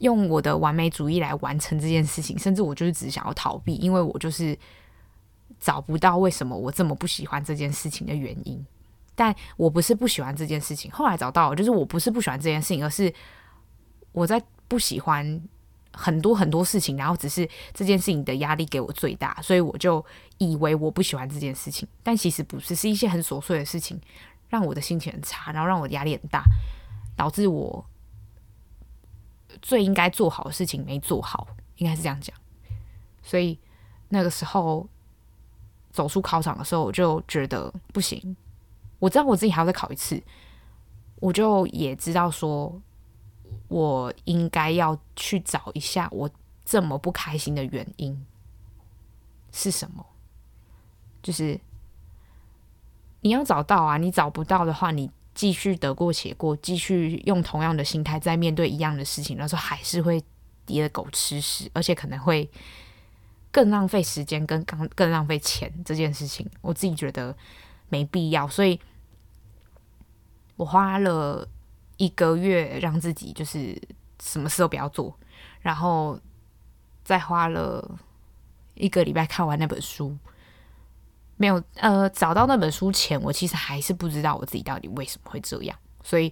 [0.00, 4.58] 用我的完美主义来完成这件事情，甚至我就是只想要逃避，因为我就是
[5.58, 8.62] 找不到为什么我这么不喜欢这件事情的原因。
[9.14, 13.10] 但我不是不喜欢这件事情，后来找到了，就是我不是不喜欢这件事情，而是
[14.12, 15.40] 我在不喜欢。
[15.92, 20.02] 很多很多事情，然后只是这件事情的压力给我最大，所以我就
[20.38, 24.00] 以为我不喜欢这件事情，但其实不是，是一些很琐碎的事情
[24.50, 26.44] 让我的心情很差，然后让我压力很大，
[27.16, 27.82] 导致我
[29.62, 32.36] 最应该做好的事情没做好，应该是这样讲。
[33.22, 33.58] 所以
[34.10, 34.86] 那个时候
[35.90, 38.36] 走出考场的时候，我就觉得不行，
[38.98, 40.22] 我知道我自己还要再考一次，
[41.16, 42.78] 我就也知道说。
[43.66, 46.28] 我应该要去找一下我
[46.64, 48.26] 这么不开心的原因
[49.52, 50.04] 是什么？
[51.22, 51.60] 就是
[53.20, 53.96] 你要找到啊！
[53.96, 60.22] 你找不到的话，你继续得过且过，继续用同样的心态在面对一样的事情，那时候还是会
[60.66, 62.50] 跌得狗吃屎，而且可能会
[63.50, 65.72] 更浪费时间，跟更更浪费钱。
[65.84, 67.36] 这件事情我自己觉得
[67.88, 68.80] 没必要，所以
[70.56, 71.48] 我花了。
[72.00, 73.78] 一个月让自己就是
[74.22, 75.14] 什么事都不要做，
[75.60, 76.18] 然后
[77.04, 77.98] 再花了
[78.72, 80.16] 一个礼拜看完那本书。
[81.40, 85.74] 没有呃，找到那本书前，我其实还是不知道我自己到底为什么会这样。
[86.04, 86.30] 所以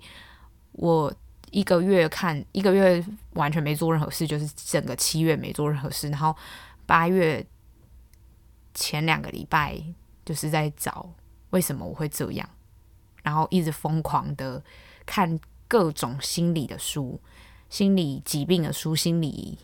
[0.73, 1.11] 我
[1.51, 6.37] 一个月看一个月完全没做任何事，就是整个七月没做任何事，然后
[6.85, 7.43] 八月
[8.75, 9.83] 前两个礼拜
[10.27, 11.09] 就是在找
[11.51, 12.47] 为什么我会这样，
[13.23, 14.63] 然后一直疯狂的
[15.07, 15.41] 看。
[15.71, 17.21] 各种心理的书、
[17.69, 19.59] 心理疾病的书、心理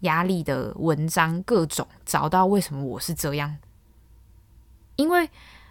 [0.00, 3.56] 压力的文章，各种找到为什么我是这样。
[4.96, 5.28] 因为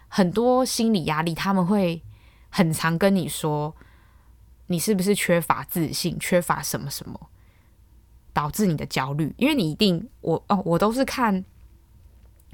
[0.08, 2.02] 很多心理压力，他们会
[2.50, 3.74] 很常跟你说，
[4.66, 7.28] 你是不是缺乏自信，缺乏什么什么，
[8.32, 9.34] 导致你的焦虑。
[9.36, 11.44] 因为你一定，我哦，我都是看，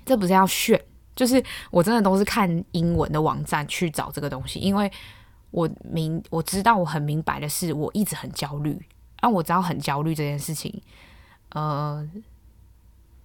[0.04, 0.80] 这不是要炫，
[1.16, 4.90] 就是我真的都是看英文的网站去找这个东西，因为。
[5.50, 8.78] 我明我知道我很明白的是，我一直很焦虑。
[9.20, 10.82] 啊，我知道很焦虑这件事情，
[11.52, 12.06] 呃，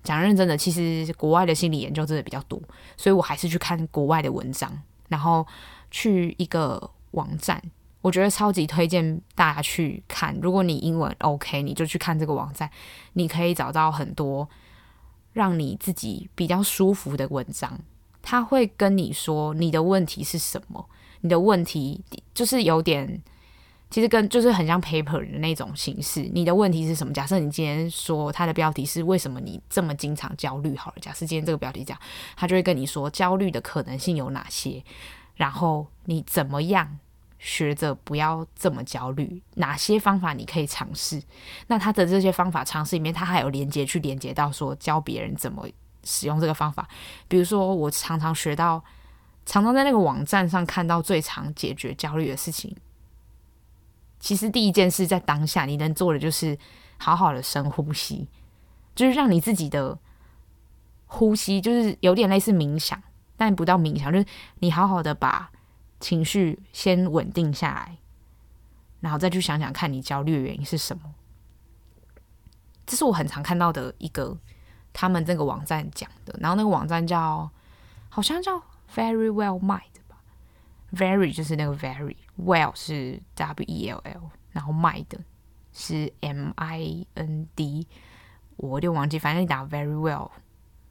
[0.03, 2.61] 讲认真的，其实国外的心理研究真的比较多，
[2.97, 4.71] 所以我还是去看国外的文章，
[5.07, 5.45] 然后
[5.89, 7.61] 去一个网站，
[8.01, 10.37] 我觉得超级推荐大家去看。
[10.41, 12.69] 如果你英文 OK，你就去看这个网站，
[13.13, 14.49] 你可以找到很多
[15.31, 17.79] 让你自己比较舒服的文章。
[18.21, 20.89] 他会跟你说你的问题是什么。
[21.21, 22.01] 你的问题
[22.33, 23.23] 就是有点，
[23.93, 26.27] 其实跟就是很像 paper 的那种形式。
[26.33, 27.13] 你的问题是什么？
[27.13, 30.75] 假设你今天说它的标题是为什么你这么经常焦虑？
[30.75, 31.95] 好了，假设今天这个标题讲，
[32.35, 34.83] 他就会跟你说焦虑的可能性有哪些，
[35.35, 36.97] 然后你怎么样
[37.37, 39.43] 学着不要这么焦虑？
[39.57, 41.21] 哪些方法你可以尝试？
[41.67, 45.67] 那他的这些方法尝试里面，他还有连接去连接到说教别人怎么
[46.03, 46.87] 使用这个方法。
[47.27, 48.83] 比如说，我常常学到。
[49.45, 52.73] 常常在那个网站上看到最常解决焦虑的事情，
[54.23, 56.57] 其实第一件事在当下你能做的就是
[56.97, 58.25] 好好的深呼吸，
[58.95, 59.99] 就是让你自己的
[61.07, 63.03] 呼吸就是有点类似冥想，
[63.35, 64.25] 但不到冥想，就是
[64.59, 65.51] 你好好的把
[65.99, 67.97] 情绪先稳定下来，
[69.01, 71.13] 然后再去想想看你焦虑的原因是什么。
[72.85, 74.37] 这是我很常看到的一个
[74.93, 77.51] 他们这个网站讲的，然后那个网站叫
[78.07, 78.63] 好像叫。
[78.95, 80.21] Very well mind 吧
[80.91, 85.05] ，very 就是那个 Very Well 是 W E L L，然后 mind
[85.71, 87.87] 是 M I N D，
[88.57, 90.29] 我有点忘记，反正你打 very well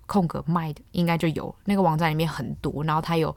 [0.07, 1.55] 空格 mind 应该就有。
[1.65, 3.35] 那个网站里面很多，然后它有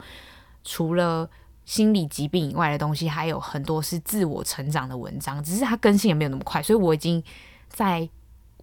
[0.63, 1.29] 除了
[1.65, 7.23] 心理疾病以外的东西，还有很多是自我成长的文章，只是它更新也没有那么快，所以我已经
[7.69, 8.07] 在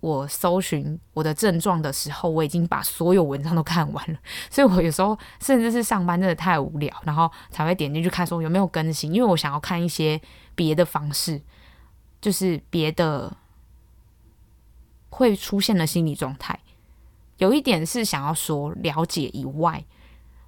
[0.03, 4.19] 我搜寻我的症状的时候，我已经把所有文章都看完了。
[4.51, 10.21] 所以我有时候甚至是上班真的太无聊，然后才会点进去看说有没有更新，因为我想要看一些
[10.57, 11.41] 别的方式，
[12.21, 13.33] 就是别的
[15.09, 16.59] 会出现的心理状态。
[17.39, 19.85] 有一点是想要说了解以外，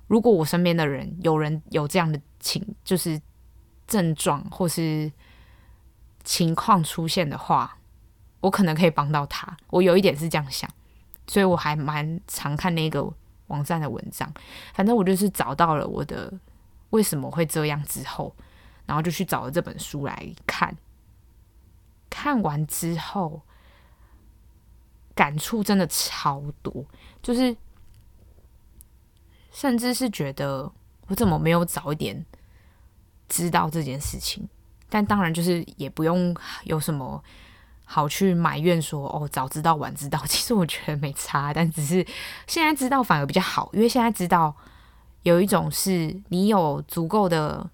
[0.09, 3.21] 如果我身边的人有人有这样的情，就是
[3.87, 5.13] 症状或是
[6.25, 7.79] 情况出现的话，
[8.45, 9.57] 我可能可以帮到他。
[9.69, 10.71] 我有一点是这样想，
[11.27, 13.05] 所以我还蛮常看那个
[13.47, 14.33] 网站的文章。
[14.75, 16.33] 反正我就是找到了我的
[16.91, 18.35] 为什么会这样之后，
[18.87, 20.77] 然后就去找了这本书来看。
[22.11, 23.43] 看完之后。
[25.17, 26.85] 感触真的超多，
[27.23, 27.57] 就是
[29.53, 30.69] 甚至是觉得
[31.07, 32.27] 我怎么没有早一点
[33.29, 34.49] 知道这件事情？
[34.89, 37.23] 但当然就是也不用有什么
[37.95, 40.21] 好去埋怨说哦，早知道晚知道。
[40.27, 42.05] 其实我觉得没差，但只是
[42.49, 44.53] 现在知道反而比较好，因为现在知道
[45.23, 47.71] 有一种是你有足够的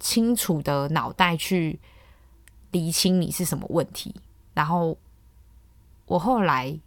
[0.00, 1.78] 清楚的脑袋去
[2.72, 4.14] 厘清你是什么问题，
[4.54, 4.98] 然后。
[6.06, 6.78] 我后来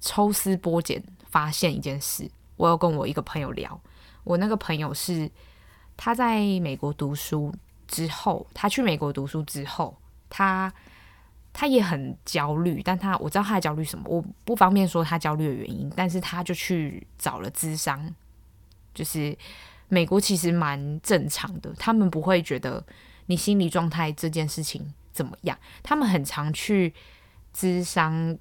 [0.00, 2.28] 抽丝剥茧，发现一件事。
[2.56, 3.80] 我有跟我一个朋友聊，
[4.24, 5.30] 我那个朋友是
[5.96, 7.54] 他在美国读书
[7.86, 9.96] 之后，他去美国读书之后，
[10.28, 10.74] 他
[11.52, 18.14] 他也很焦虑，但他我知道他焦虑什么，我不方便说他焦虑的原因，但是他就去找了咨商，
[18.94, 19.36] 就是
[19.88, 22.84] 美国其实蛮正常的，他们不会觉得
[23.26, 26.94] 你心理状态这件事情怎么样，他们很常去。
[27.52, 28.38] 咨商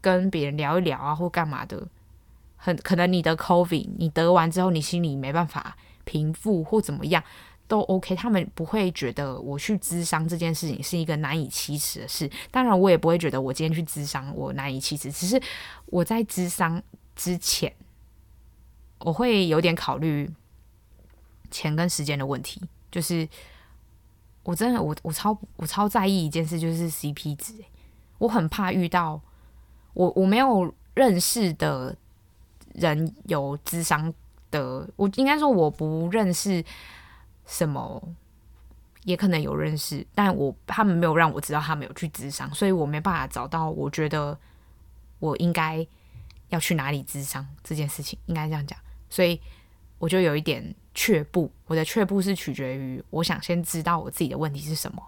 [0.00, 1.88] 跟别人聊一聊啊，或干嘛的，
[2.56, 7.20] 很可能你的 COVID，你得完之后，你心里没办法平复或怎么样
[7.70, 12.28] 都 OK，他们不会觉得我去咨商这件事情是一个难以启齿的事。
[12.50, 15.40] 当然，我也不会觉得我今天去咨商我难以启齿，只是
[15.86, 16.82] 我在咨商
[17.14, 17.72] 之前，
[18.98, 20.28] 我会有点考虑
[21.48, 22.60] 钱跟时间的问题。
[22.90, 23.28] 就是
[24.42, 27.54] 我真的，我我超我超在意一件事，就是 CP 值。
[28.18, 29.20] 我很怕遇到
[29.94, 31.96] 我我没有认识的
[32.74, 34.12] 人有咨商
[34.50, 36.64] 的，我应该说我不认识
[37.50, 38.00] 什么，
[39.02, 44.38] 也可能有认识，但我他们没有让我知道他们有去咨商，所以我没办法找到我觉得
[45.18, 45.84] 我应该
[46.50, 49.40] 要去哪里咨商这件事情，应该这样讲，所以
[49.98, 51.50] 我就有一点却步。
[51.66, 55.02] 我的却步是取决于我想先知道我自己的问题是什么。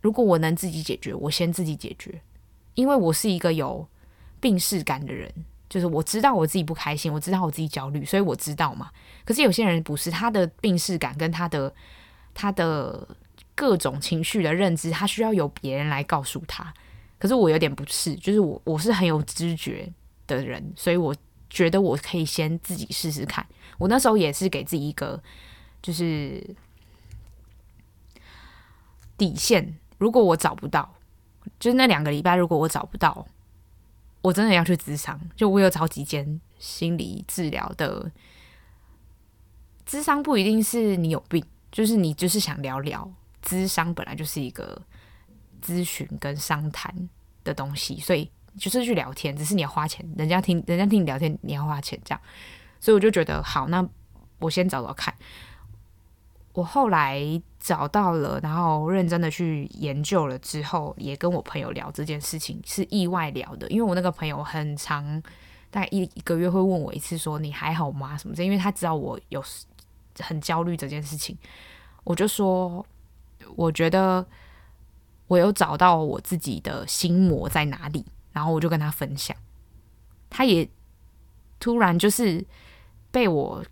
[0.00, 2.20] 如果我能自己解决，我先自己解决，
[2.74, 3.86] 因为我是一个有
[4.40, 5.32] 病识感的人，
[5.72, 8.90] 就是我知道我自己不开心，我知道我自己焦虑，所以我知道嘛。
[9.24, 11.72] 可是有些人不是，他的病视感跟他的
[12.34, 13.08] 他的
[13.54, 16.70] 各种情绪的认知，他需要有别人来告诉他。
[17.18, 19.90] 可是我有点不是，就是我我是很有知觉
[20.26, 21.16] 的人，所以我
[21.48, 23.46] 觉得我可以先自己试试看。
[23.78, 25.18] 我那时候也是给自己一个
[25.80, 26.54] 就是
[29.16, 29.74] 底线。
[29.96, 30.94] 如果我找不到，
[31.58, 33.26] 就是那两个礼拜，如果我找不到，
[34.22, 35.20] 我真的要去咨商。
[35.36, 38.10] 就我有找几间心理治疗的
[39.86, 43.12] 咨商，不一定是你有病，就是你就是想聊聊。
[43.44, 44.80] 咨商本来就是一个
[45.60, 47.08] 咨询跟商谈
[47.42, 52.20] 的东西，所以就是去聊天，只是你要花钱，人家听人家听你聊天，你要花钱这样。
[52.78, 53.84] 所以我就觉得好，那
[54.38, 55.12] 我先找找看。
[56.52, 57.20] 我后来
[57.64, 63.68] 找到了，然后认真的去研究了之后，也跟我朋友聊这件事情，是意外聊的。
[63.68, 65.22] 因为我那个朋友很长，
[65.70, 68.18] 大概一一个月会问我一次，说你还好吗？
[68.18, 69.40] 什么的，因为他知道我有
[70.18, 71.38] 很焦虑这件事情。
[72.02, 72.84] 我就说，
[73.54, 74.26] 我觉得
[75.28, 79.36] 我有找到我自己的心魔在哪里，然后我就跟他分享，
[80.28, 80.68] 他也
[81.60, 82.44] 突然就是
[83.12, 83.64] 被我。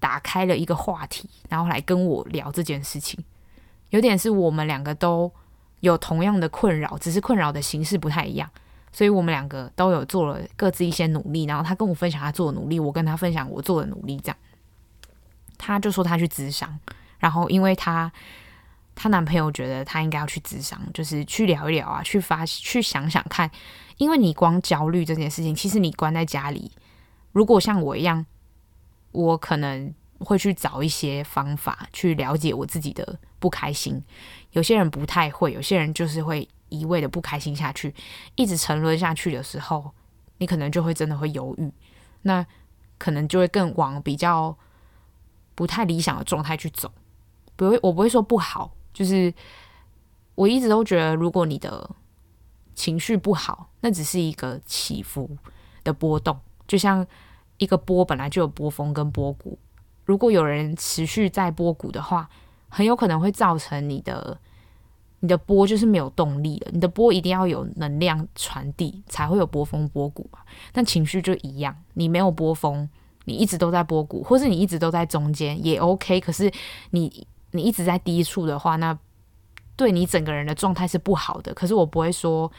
[0.00, 3.22] 打开了一个话题，然后来跟我聊这件事情，
[3.90, 5.30] 有点是我们两个都
[5.80, 8.50] 有同样的困扰，只是困扰的形式不太一样，
[8.90, 14.36] 所以我们两个都有做了各自一些努力，然后他跟我分享他做的努力，我跟他分享我做的努力，这样，
[15.58, 16.78] 他就说他去咨商，
[17.18, 18.10] 然后因为他
[18.94, 23.50] 他男朋友觉得他应该要去咨商，就是去聊一聊啊，去发去想想看，
[23.98, 26.72] 因为你光焦虑这件事情，其实你关在家里，
[27.32, 28.26] 如果像我一样。
[29.12, 34.00] 我可能会去找一些方法去了解我自己的不开心。
[34.52, 37.92] 有些人不太会，有些人就是会一味的不开心下去，
[38.36, 39.90] 一直沉沦下去的时候，
[40.38, 41.72] 你可能就会真的会犹豫。
[42.22, 42.46] 那
[42.98, 44.56] 可能就会更往比较
[45.54, 46.92] 不太理想的状态去走。
[47.56, 49.32] 不会，我不会说不好，就是
[50.34, 51.90] 我一直都觉得，如果你的
[52.74, 55.36] 情绪不好，那只是一个起伏
[55.82, 57.06] 的波动，就像
[57.58, 59.58] 一个波本来就有波峰跟波谷。
[60.04, 62.28] 如果有人持续在波谷的话，
[62.70, 64.38] 很有可能会造成你的
[65.18, 66.70] 你的波就是没有动力了。
[66.72, 70.38] 你的波一定要有能量传递，才会有波峰波谷嘛。
[70.72, 72.88] 但情绪就一样，你没有波峰，
[73.26, 76.18] 你一直都在波谷，或是你一直都在中间也 OK。
[76.20, 76.50] 可是
[76.92, 78.98] 你你一直在低处的话，那
[79.76, 81.52] 对你整个人的状态是不好的。
[81.52, 82.50] 可是我不会说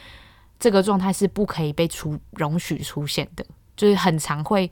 [0.59, 3.43] 这个状态是不可以被出容许出现的，
[3.75, 4.69] 就是很常会。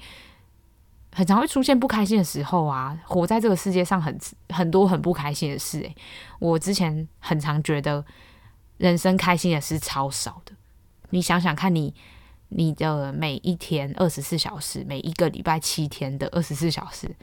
[1.12, 4.18] 很常会出现不开心的时候啊，活在这个世界上很
[4.49, 5.95] 很多很不开心的事诶，
[6.39, 8.05] 我之前很常觉得
[8.78, 10.53] 人生开心的事超少的。
[11.10, 11.93] 你想想看你
[12.49, 17.16] 你的每一天二十四小时，每一个礼拜七天的二十四小时，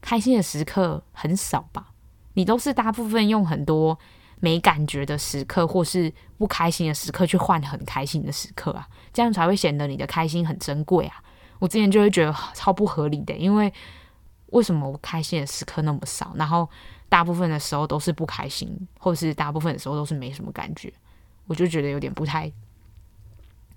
[0.00, 1.92] 开心的时刻很少吧？
[2.34, 3.98] 你都是大部分用很多
[4.40, 11.22] 没感觉的时刻，或是不开心的时刻去换很开心的时刻啊，这样才会显得你的开心很珍贵啊。
[11.58, 13.72] 我之前就会觉得超不合理的，因为
[14.50, 16.68] 为什么我开心的时刻那么少，然后
[17.08, 20.92] 大部分的时候都是不开心，或是大部分的时候都是没什么感觉，
[21.46, 22.50] 我就觉得有点不太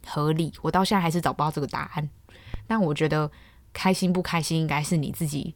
[0.06, 0.54] 合理。
[0.62, 2.10] 我到现在还是找不到这个答案。
[2.68, 3.30] 但我觉得
[3.74, 5.54] 开心不开心应该是你自己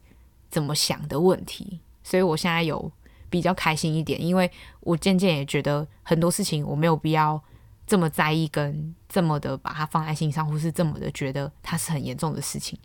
[0.50, 2.92] 怎么想的问题，所以我现在有
[3.30, 4.50] 比较开心一点，因为
[4.80, 7.42] 我渐渐也觉得很多事情我没有必要。
[7.86, 12.76] 这么在意跟这么的把它放在心上，或是这么的觉得它是很严重的事情，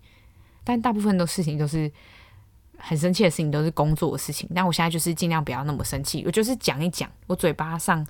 [0.63, 1.91] 但大部分的事情都是
[2.77, 4.47] 很生气的事情，都是工作的事情。
[4.53, 8.05] 但我现在就是尽量不要那么生气，我就是讲一讲，我嘴巴上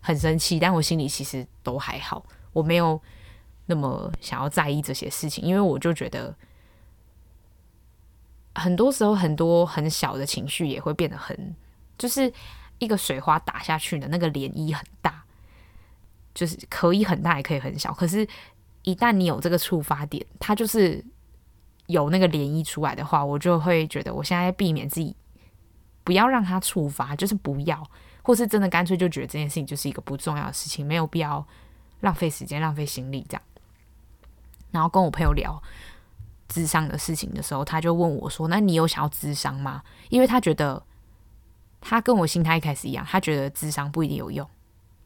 [0.00, 3.00] 很生气，但我心里其实都还好，我没有
[3.66, 6.34] 那么想要在意这些事情，因为我就觉得
[8.56, 11.54] 很多时候很多很小的情绪也会变得很，
[11.96, 12.32] 就是
[12.80, 15.21] 一个水花打下去的那个涟漪很大。
[16.34, 17.92] 就是可以很大，也可以很小。
[17.92, 18.26] 可是，
[18.82, 21.04] 一旦你有这个触发点，它就是
[21.86, 25.14] 有那个涟漪出来的话，我就会觉得，我现在避免自己
[26.04, 27.82] 不要让它触发，就是不要，
[28.22, 31.46] 或是真的干脆就觉得这件事情就是一个不重要的事情，没有必要
[32.00, 33.42] 浪费时间、浪费心力这样。
[34.70, 35.62] 然后跟我朋友聊
[36.48, 40.82] 智商的事情的时候，他就问我说：“那你有想要智商吗？”因为他觉得
[41.80, 44.48] 他跟我心态一开始一样，他觉得智商不一定有用。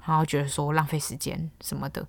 [0.06, 2.06] 然后觉得说浪费时间什么的，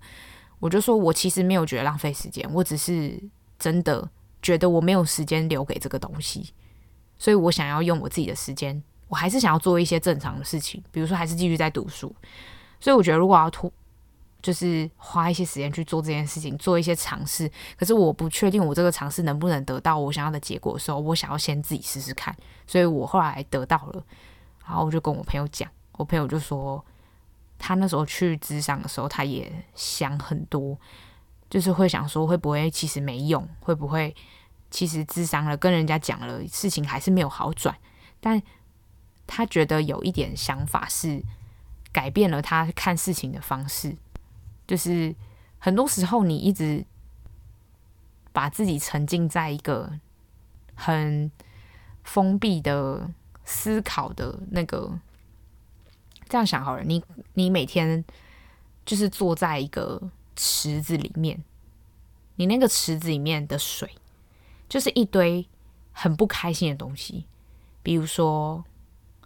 [0.60, 3.20] 我就说我其实没有觉得浪费时间，我只是
[3.58, 4.08] 真的
[4.40, 6.54] 觉得我没有时间留给这个东西，
[7.18, 12.14] 所以我想要用我自己的时间，我还是想要做一些正常的事情，比如说还是继续在读书。
[12.78, 13.68] 所以我觉得如果要拖，
[14.40, 22.32] 就是花一些时间去做这件事情，做一些尝试，可是我不确定我这个尝试能不能得到我想要的结果的时候，我想要先自己试试看。
[22.64, 24.04] 所以我后来得到了，
[24.64, 26.84] 然后我就跟我朋友讲，我朋友就说。
[27.58, 30.78] 他那时候去咨商的时候，他也想很多，
[31.50, 34.14] 就是会想说会不会其实没用，会不会
[34.70, 37.76] 其实咨商了跟人家讲了事情还是没有好转，
[38.20, 38.40] 但
[39.26, 41.20] 他觉得有一点想法是
[41.92, 43.96] 改变了他看事情的方式，
[44.66, 45.14] 就是
[45.58, 46.86] 很多时候你一直
[48.32, 49.92] 把自己沉浸在一个
[50.74, 51.30] 很
[52.04, 53.10] 封闭的
[53.44, 54.98] 思考的那个。
[56.28, 57.02] 这样想好了，你
[57.34, 58.04] 你每天
[58.84, 61.42] 就是坐在一个池子里面，
[62.36, 63.90] 你那个池子里面的水
[64.68, 65.46] 就是一堆
[65.92, 67.26] 很不开心的东西，
[67.82, 68.64] 比如说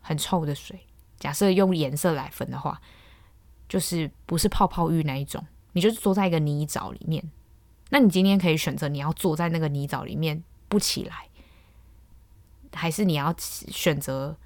[0.00, 0.86] 很臭的水。
[1.18, 2.80] 假设用颜色来分的话，
[3.68, 7.30] 就是不是泡泡浴那一种，你就是坐在一个泥沼里面。
[7.90, 11.28] 那你今天可以选择你要坐在那个泥沼里面不起来，
[12.72, 14.36] 还是你要选择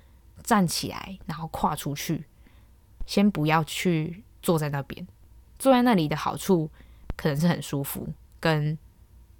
[0.42, 2.26] 站起来然后跨出去。
[3.06, 5.06] 先不要去坐在那边，
[5.58, 6.68] 坐在那里的好处
[7.16, 8.76] 可能是很舒服，跟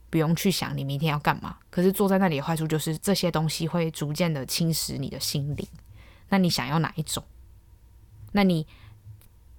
[0.08, 1.58] 不用去想你明天要干嘛。
[1.68, 5.68] 可是坐在那里的坏处就是这些东西会逐渐的侵蚀你的心灵。
[6.28, 7.22] 那你想要哪一种？
[8.32, 8.66] 那你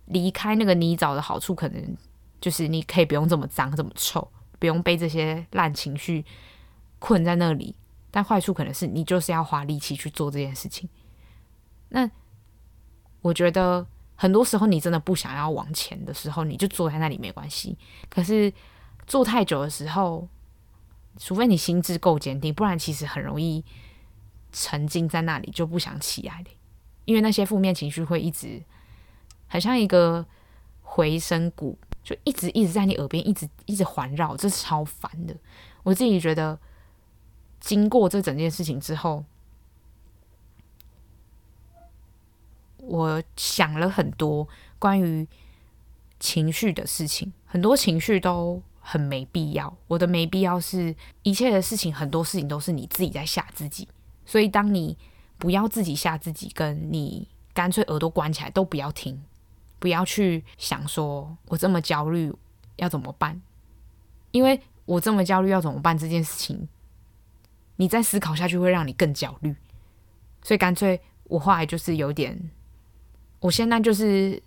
[0.05, 1.97] 离开那个泥沼的好处，可能
[2.39, 6.25] 就是你可以不用这么脏、这么臭，不用被这些烂情绪
[6.99, 7.75] 困在那里。
[8.09, 10.89] 但坏处可能是你就是要花力气去做这件事情。
[11.89, 12.09] 那
[13.21, 13.85] 我觉得。
[14.19, 17.77] 很多时候，你真的不想要往前的时候，你就坐在那里没关系。
[18.09, 18.51] 可是
[19.05, 20.27] 坐太久的时候，
[21.17, 23.63] 除非你心智够坚定，不然其实很容易
[24.51, 26.49] 沉浸在那里就不想起来的。
[27.05, 28.61] 因为那些负面情绪会一直
[29.47, 30.25] 很像一个
[30.81, 35.33] 回声鼓，就一直一直在你耳边一直一直环绕，这是超烦的。
[35.83, 36.59] 我自己觉得，
[37.59, 39.23] 经过这整件事情之后，
[42.87, 44.47] 我想了很多
[44.79, 45.27] 关于
[46.19, 49.77] 情绪的事情，很多情绪都很没必要。
[49.87, 53.87] 我的没必要是一切的事情，很多事情都是你自己在吓自己。
[54.25, 54.97] 所以，当你
[55.37, 59.23] 不要自己吓自己，跟你干脆耳朵关起来都不要听，
[59.79, 62.33] 不要去想说我这么焦虑
[62.77, 63.41] 要怎么办？
[64.31, 66.67] 因为我这么焦虑要怎么办这件事情，
[67.75, 69.55] 你再思考下去会让你更焦虑。
[70.43, 72.51] 所以干脆我后来就是有点，
[73.39, 74.41] 我现在就是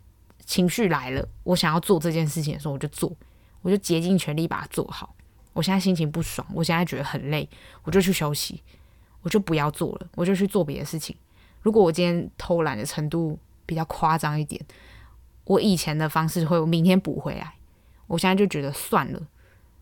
[0.45, 3.15] 情绪来了，我想要做这件事情的时候，我就做，
[3.63, 5.15] 我就竭尽全力把它做好。
[5.53, 7.49] 我现在心情不爽，我现在觉得很累，
[7.83, 8.63] 我就去休息，
[9.23, 11.17] 我就不要做了，我就去做别的事情。
[11.63, 14.61] 如果我今天偷懒的程度比较夸张一点，
[15.45, 17.55] 我以前的方式会我明天补回来，
[18.07, 19.21] 我现在就觉得算了，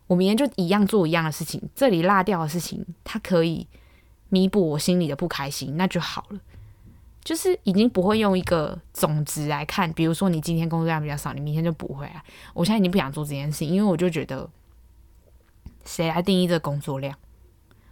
[0.07, 3.67] 我明天就一样做一样的事情，这里落掉的事情，它可以。
[4.31, 6.39] 弥补我心里的不开心，那就好了。
[7.23, 12.23] 就是已经不会用一个总值来看，比如说你今天工作量比较少，你明天就补回来。
[12.53, 14.49] 我现在已经不想做这件事，因为我就觉得，
[15.85, 17.15] 谁来定义这个工作量？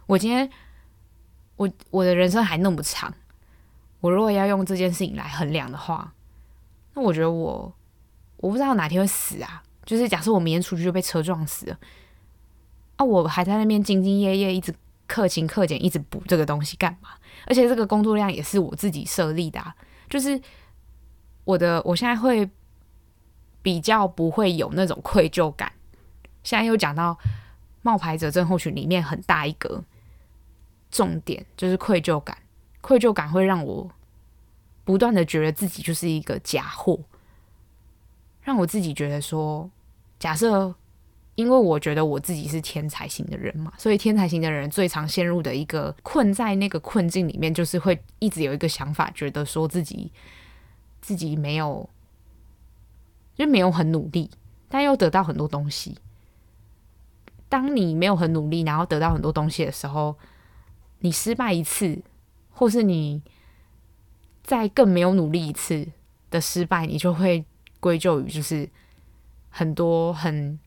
[0.06, 0.48] 我今天，
[1.56, 3.12] 我我的人生还那么长，
[4.00, 6.14] 我如果要用这件事情来衡量的话，
[6.94, 7.72] 那我觉得我
[8.38, 9.62] 我不知道哪天会死啊。
[9.84, 11.78] 就是假设我明天出去就被车撞死了，
[12.96, 14.74] 啊，我还在那边兢兢业业一直。
[15.10, 17.08] 克勤克俭，一直补这个东西干嘛？
[17.48, 19.60] 而且这个工作量也是我自己设立的，
[20.10, 20.38] 就是
[21.44, 22.48] 我的，我现在会
[23.62, 25.72] 比较不会有那种愧疚感。
[26.44, 27.18] 现在又讲到
[27.80, 29.82] 冒牌者症候群里面很大一个
[30.90, 32.36] 重点，就是愧疚感。
[32.82, 33.90] 愧疚感会让我
[34.84, 37.00] 不断的觉得自己就是一个假货，
[38.42, 39.70] 让我自己觉得说，
[40.18, 40.74] 假设。
[41.38, 50.10] 因为我觉得我自己是天才型的人嘛，所以天才型的人最常陷入的一个困在那个困境里面，就是会一直有一个想法，觉得说自己
[51.00, 51.88] 自己没有，
[53.36, 54.28] 就没有很努力，
[54.68, 55.98] 但又得到很多东西。
[57.48, 60.16] 当你没有很努力，然后得到很多东西的时候，
[60.98, 62.02] 你失败一次，
[62.50, 63.22] 或是你
[64.42, 65.86] 再更没有努力一次
[66.32, 67.44] 的失败，你就会
[67.78, 68.68] 归咎于就是
[69.50, 70.58] 很多很。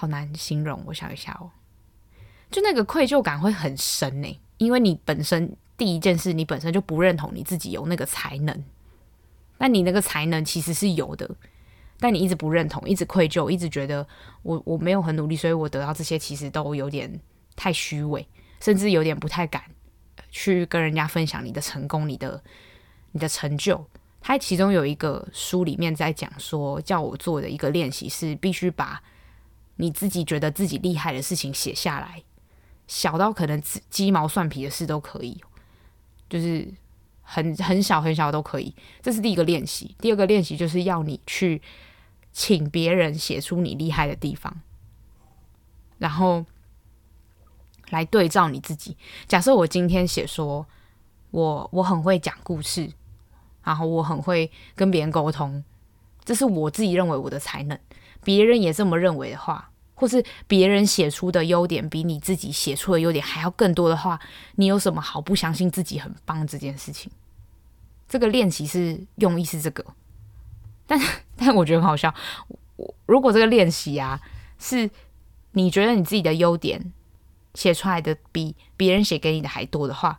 [0.00, 1.50] 好难形容，我想一下哦，
[2.50, 8.64] 就那个愧疚感会很深呢，因为你本身第一件事，你本身就不认同你自己有那个才能，
[9.58, 11.30] 那你那个才能其实是有的，
[11.98, 14.06] 但你一直不认同，一直愧疚，一直觉得
[14.42, 17.20] 我我没有很努力，所以我得到这些其实都有点
[17.54, 18.26] 太虚伪，
[18.58, 19.62] 甚至有点不太敢
[20.30, 22.42] 去跟人家分享你的成功，你的
[23.12, 23.86] 你的成就。
[24.22, 29.02] 他其中有一个书里面在讲说，叫我做的一个练习是必须把。
[29.80, 32.22] 你自己觉得自己厉害的事情写下来，
[32.86, 35.42] 小到可能鸡毛蒜皮的事都可以，
[36.28, 36.70] 就是
[37.22, 38.74] 很很小很小都可以。
[39.00, 39.96] 这是第一个练习。
[39.98, 41.62] 第二个练习就是要你去
[42.30, 44.60] 请别人写出你厉害的地方，
[45.96, 46.44] 然后
[47.88, 48.98] 来对照你自己。
[49.26, 50.66] 假设我今天写说
[51.30, 52.92] 我我很会讲故事，
[53.64, 55.64] 然后我很会跟别人沟通，
[56.22, 57.78] 这是我自己认为我的才能。
[58.22, 59.66] 别人也这么认为的话。
[59.94, 64.18] 或是别人写出的优点比你自己写出的优点还要更多的话，
[64.54, 67.12] 你有什么好不相信自己很棒这件事情？
[68.08, 69.84] 这个练习是用意是这个，
[70.86, 70.98] 但
[71.36, 72.14] 但我觉得很好笑。
[72.76, 74.18] 我如果这个练习啊，
[74.58, 74.88] 是
[75.52, 76.94] 你觉得你自己的优点
[77.52, 80.18] 写出来的比别人写给你的还多的话。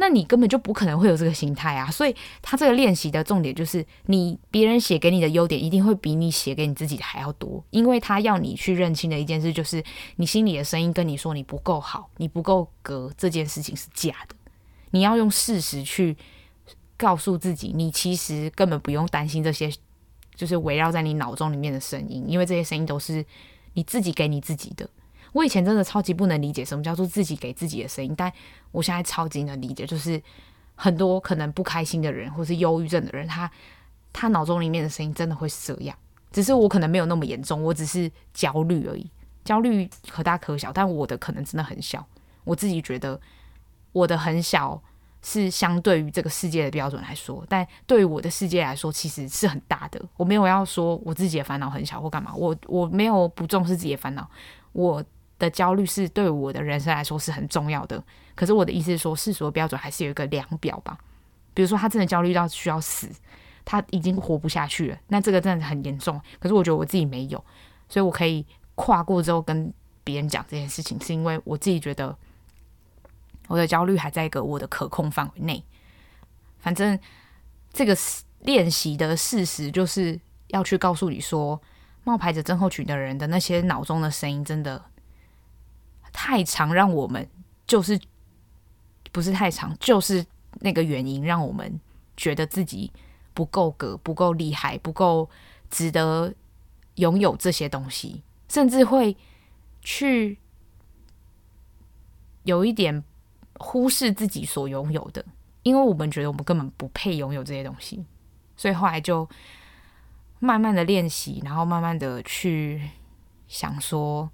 [0.00, 1.90] 那你根本就不可能会有这个心态啊！
[1.90, 9.84] 所以他这个练习的重点就是，你别人写给你的优点一定会比你写给你自己的还要多，因为他要你去认清的一件事就是，
[10.16, 14.34] 你心里的声音跟你说你不够好，你不够格，这件事情是假的。
[14.92, 16.16] 你要用事实去
[16.96, 19.70] 告诉自己，你其实根本不用担心这些，
[20.34, 23.22] 就是围绕在你脑中里面的声音，因为这些声音都是
[23.74, 24.88] 你自己给你自己的。
[25.32, 28.32] 我以前真的超级不能理解什么叫做自己给自己的声音，但
[28.72, 30.20] 我现在超级能理解，就是
[30.74, 33.50] 很多可能不开心的人或是忧郁症的人，他
[34.12, 35.96] 他脑中里面的声音真的会是这样，
[36.32, 39.08] 只是我可能没有那么严重，我只是焦虑而已，
[39.44, 42.04] 焦虑可大可小，但我的可能真的很小，
[42.42, 43.20] 我自己觉得
[43.92, 44.82] 我的很小
[45.22, 50.02] 是相对于这个世界的标准来说，但对于我的世界来说其实是很大的。
[50.16, 54.28] 我没有要说我自己的烦恼很小或干嘛，我我没有不重视自己的烦恼，
[54.72, 55.04] 我。
[55.40, 58.00] 的焦虑是对我的人生来说是很重要的，
[58.36, 60.96] 可是我的意思是说，世俗的标准还是有一个量表吧。
[61.52, 63.08] 比如说，他真的焦虑到需要死，
[63.64, 66.20] 他已经活不下去了，那这个真的很严重。
[66.38, 67.44] 可是我觉得我自己没有，
[67.88, 69.72] 所以我可以跨过之后跟
[70.04, 72.16] 别人讲这件事情，是因为我自己觉得
[73.48, 75.64] 我的焦虑还在一个我的可控范围内。
[76.60, 76.98] 反正
[77.72, 77.96] 这个
[78.40, 81.60] 练习的事实就是要去告诉你说，
[82.04, 84.82] 冒牌者症候群的人的那些脑中的声音真的
[86.12, 87.28] 太常，让我们
[87.66, 88.00] 就是
[89.12, 90.24] 不是太常，就是
[90.60, 91.80] 那个原因让我们
[92.16, 92.92] 觉得自己
[93.34, 95.28] 不够格、不够厉害、不够
[95.70, 96.34] 值得
[96.96, 99.16] 拥有这些东西，甚至会
[99.80, 100.38] 去
[102.42, 103.02] 有一点
[103.54, 105.24] 忽视自己所拥有的，
[105.62, 108.04] 因为我们觉得我们根本不配拥有这些东西，
[108.56, 109.28] 所以后来就
[110.38, 112.90] 慢慢的练习，然后慢慢的去
[113.46, 114.30] 想说，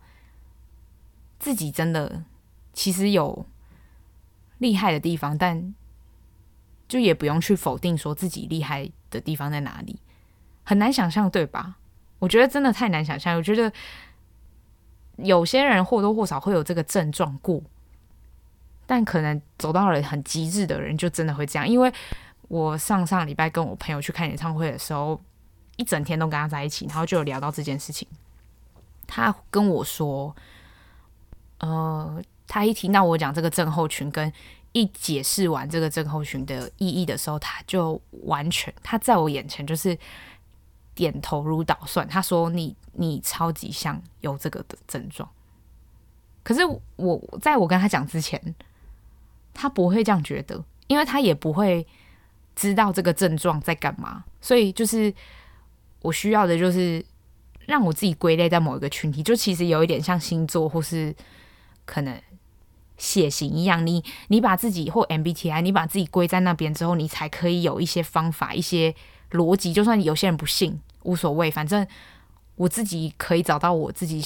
[1.39, 2.25] 自己真的
[2.73, 3.47] 其实有
[4.59, 5.75] 厉害的地方，但
[6.89, 9.99] 就也不用去否定说自己厉害的地方在哪里，
[10.65, 11.77] 很难想象，对吧？
[12.19, 13.37] 我觉得真的太难想象。
[13.37, 13.71] 我觉得
[15.17, 17.63] 有些人或多或少会有这个症状过，
[18.87, 21.69] 但可能走到了很极致的人，就真的会这样。
[21.69, 21.93] 因为
[22.49, 25.21] 我上上礼拜跟我朋友去看演唱会的时候，
[25.77, 28.09] 一整天都跟他在一起，然后就有聊到这件事情。
[29.07, 30.35] 他跟我说，
[31.59, 34.33] 呃，他一听到我讲这个症候群，跟
[34.73, 39.99] 一解释完这个症候群的意义的时候，他就完全他在我眼前就是。
[40.97, 45.29] 点头如捣蒜，他说你：“你你超级像有这个的症状。”
[46.43, 46.63] 可是
[46.97, 48.41] 我在我跟他讲之前，
[49.53, 51.87] 他不会这样觉得，因为他也不会
[52.55, 54.25] 知道这个症状在干嘛。
[54.41, 55.13] 所以就是
[56.01, 57.05] 我需要的就是
[57.67, 61.15] 让我自己归类在某一个群体，就其实有一点像星座或是
[61.87, 62.21] 可能
[62.99, 63.87] 血型一样。
[63.87, 68.95] 你你把自己或 MBTI，你把自己归在那边之后，你才可以有一些方法，一些
[69.31, 69.73] 逻辑。
[69.73, 70.79] 就算有些人不信。
[71.03, 71.87] 无所谓，反正
[72.57, 74.21] 我自己可以找到我自己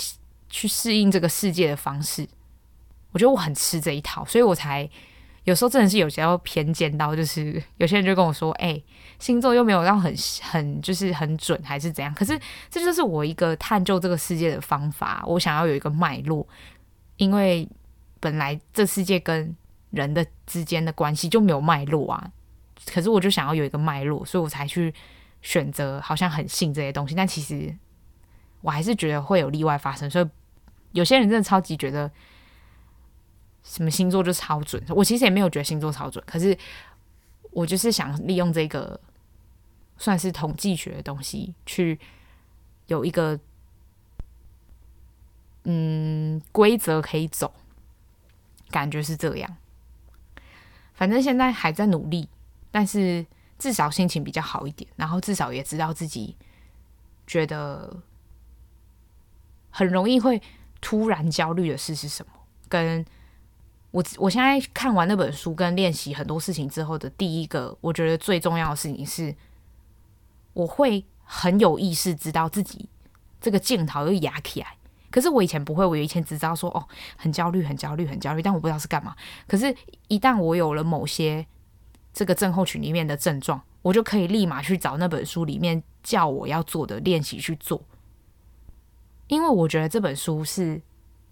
[0.48, 2.26] 去适应这个世界的方式。
[3.12, 4.88] 我觉得我很吃这一套，所以我才
[5.44, 8.82] 有时候真的是有些要偏见到，就是 有些人就跟我说：“哎、
[9.18, 12.40] 星座又没有到很很就是很准，还是怎样？”可是
[12.70, 15.22] 这就是我一个探究这个世界的方法。
[15.26, 16.48] 我想要有一个脉络，
[17.20, 17.68] 因为
[18.18, 19.54] 本来这世界跟
[19.90, 22.32] 人的之间的关系就没有脉络啊。
[22.86, 24.92] 可是我就想要有一个脉络，所以我才去。
[25.42, 27.74] 选择好像很信这些东西，但其实
[28.60, 30.10] 我还是觉得会有例外发生。
[30.10, 30.28] 所以
[30.92, 32.10] 有些人真的超级觉得
[33.62, 36.22] 什么星座就超准，我其实也没有觉得星座超准。
[36.26, 36.54] 可是
[37.52, 39.00] 我就是想利用这个
[39.96, 41.98] 算是统计学的东西，去
[42.88, 43.40] 有一个
[45.64, 47.52] 嗯规则可以走，
[48.70, 49.56] 感觉是这样。
[50.94, 52.28] 反正现在还在努力，
[52.70, 53.26] 但是。
[53.61, 56.34] 至少心情比较好一点，然后至少也知道自己
[57.26, 58.02] 觉得
[59.68, 60.40] 很容易会
[60.80, 62.32] 突然焦虑的事是什么。
[62.70, 63.04] 跟
[63.90, 69.36] 我我现在看完那本书跟练习很多事情之后的第一个，我觉得最重要的事情是，
[70.54, 72.88] 我会很有意识知道自己
[73.42, 74.78] 这个镜头又压起来。
[75.11, 76.86] 可是我以前不会，我以前只知道说哦，
[77.16, 79.14] 很焦虑，很焦虑，很焦虑，但我不知道是干嘛。
[79.46, 79.74] 可是，
[80.08, 81.46] 一旦我有了某些。
[82.12, 87.80] 这个症候群里面的症状，我就可以立马去找那本书里面叫我要做的练习去做，
[89.28, 90.82] 因为我觉得这本书是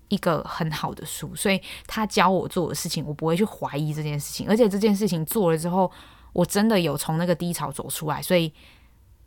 [0.07, 5.91] 一个很好的书，所以他教我做的事情，我不会去怀疑这件事情，而且这件事情做了之后，
[6.33, 8.55] 我真的有从那个低潮走出来，所以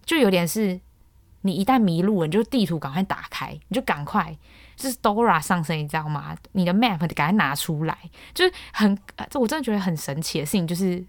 [0.05, 0.79] 就有点是，
[1.41, 4.35] 你一旦迷路了，你就地图赶快打开，你就赶快
[4.75, 6.35] 就是 Dora 上身，你知道吗？
[6.53, 7.97] 你的 map 赶快拿出来，
[8.33, 8.97] 就是很，
[9.29, 11.05] 这我真的觉得很神奇的事情，就是。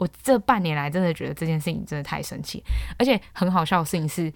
[0.00, 2.64] 我这半年来真的觉得这件事情真的太神奇，
[2.98, 4.32] 而且很好笑的事情是，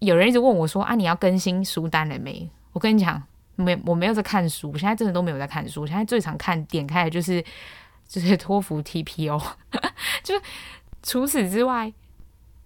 [0.00, 3.22] 有人一直问我说：“啊，你要更新书单了没？”我跟你讲，
[3.54, 5.82] 没，我没有在看书，我现在真的都没有在看书。
[5.82, 7.40] 我现在最常看点开的就是
[8.08, 9.40] 就是托福 TPO，
[10.24, 10.42] 就是
[11.04, 11.92] 除此之外，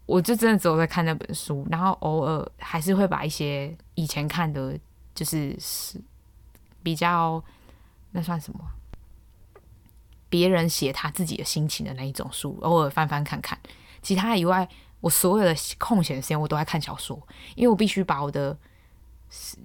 [0.09, 4.74] 我就真的只有在看那本书，然后偶尔还是会把一些以前看的，
[5.14, 6.00] 就是是
[6.82, 7.44] 比较
[8.12, 8.61] 那算什么？
[10.30, 13.59] 别人写他自己的心情的那一种书，偶尔翻翻看看。
[14.00, 14.66] 其他以外，
[15.00, 17.22] 我所有的空闲时间我都在看小说，
[17.54, 18.56] 因为我必须把我的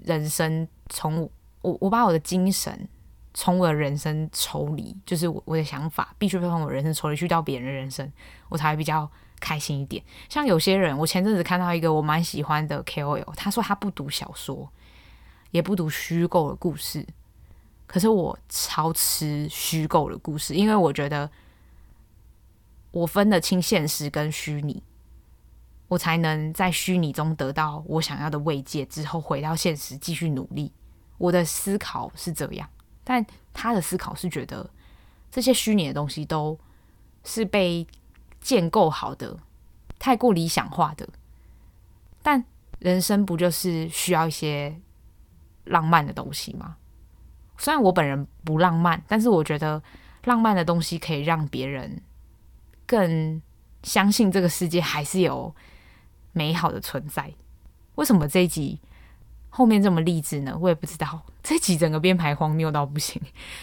[0.04, 1.22] 人生从
[1.62, 2.86] 我我把我的精神
[3.34, 8.12] 从我的人生抽离，就是我我的想法必须从我人生抽离去到别人的人生，
[8.50, 9.10] 我才比较
[9.44, 10.02] 开心一点。
[10.30, 14.72] 像有些人，我前阵子看到一个我蛮喜欢的 KOL，他说他不读小说，
[15.52, 17.06] 也不读虚构的故事。
[17.86, 21.30] 可是我超吃虚构的故事，因为我觉得
[22.92, 24.82] 我分得清现实跟虚拟，
[25.90, 30.72] 我才能在虚拟中得到我想要的慰藉，之后回到现实继续努力。
[31.18, 32.68] 我的思考是这样，
[33.04, 33.24] 但
[33.54, 34.68] 他的思考是觉得
[35.30, 36.58] 这些虚拟的东西都
[37.24, 37.86] 是被
[38.44, 39.40] 建构好的，
[39.98, 41.10] 太过理想化的。
[42.22, 42.46] 但
[42.78, 44.80] 人生不就是需要一些
[45.64, 46.76] 浪漫的东西吗？
[47.58, 49.82] 虽然我本人不浪漫，但是我觉得
[50.26, 52.02] 浪漫的东西可以让别人
[52.86, 53.42] 更
[53.84, 55.56] 相信这个世界还是有
[56.34, 57.34] 美好的存在。
[57.96, 58.82] 为什么这一集
[59.50, 60.58] 后面这么励志呢？
[60.60, 61.22] 我也不知道。
[61.44, 63.22] 这集整个编排荒谬到不行。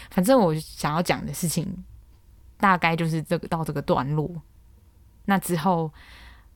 [0.09, 1.83] 反正我想要讲的事情
[2.57, 4.29] 大概就是这个到这个段落。
[5.25, 5.91] 那之后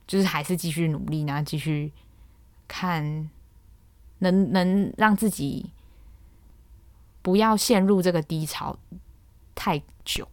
[0.06, 1.92] 就是还是继续努力，然后继续
[2.68, 3.30] 看
[4.18, 5.72] 能能让自己。
[7.22, 8.78] 不要陷入这个低潮
[9.52, 10.28] 太久，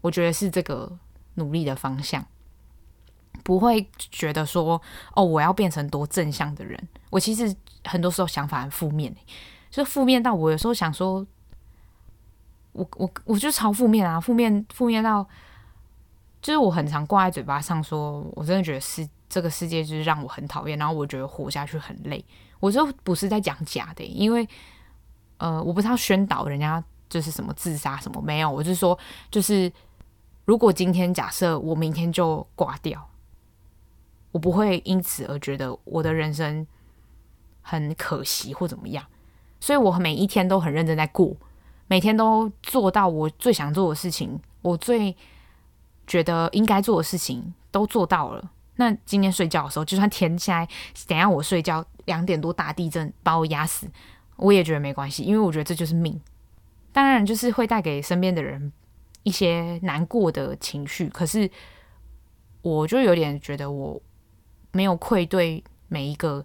[0.00, 0.98] 我觉得是这个
[1.34, 2.26] 努力的方向。
[3.44, 4.82] 不会觉得说
[5.14, 6.88] 哦，我要变成多正向的人。
[7.10, 7.54] 我其实
[7.84, 9.14] 很多时候想法很负面，
[9.70, 11.24] 就负面到我有时候想说，
[12.72, 15.24] 我我我就超负面啊，负面负面到，
[16.42, 22.22] 就是我很常挂在嘴巴上说，我真的觉得是这个世界就是让我很讨厌，然后我觉得活下去很累。
[22.60, 24.46] 我就不是在讲假的，因为。
[25.38, 28.96] 呃，我不是要宣导人家就是什么自杀什么没有，我是说，
[29.28, 29.72] 就是
[30.44, 33.10] 如果今天假设我明天就挂掉，
[34.30, 36.64] 我不会因此而觉得我的人生
[37.60, 39.04] 很可惜或怎么样，
[39.58, 41.34] 所以我每一天都很认真在过，
[41.88, 45.16] 每天都做到我最想做的事情，我最
[46.06, 48.50] 觉得应该做的事情都做到了。
[48.76, 50.66] 那今天睡觉的时候，就算天现在
[51.06, 53.86] 等下我睡觉两点多大地震把我压死。
[54.36, 56.20] 我也觉得没关系，因为我觉得这就是命。
[56.90, 58.72] 当然，就是会带给身边的人
[59.22, 61.08] 一些难过的情绪。
[61.10, 61.48] 可是，
[62.62, 64.02] 我就有点觉得我
[64.72, 66.44] 没有愧对每一个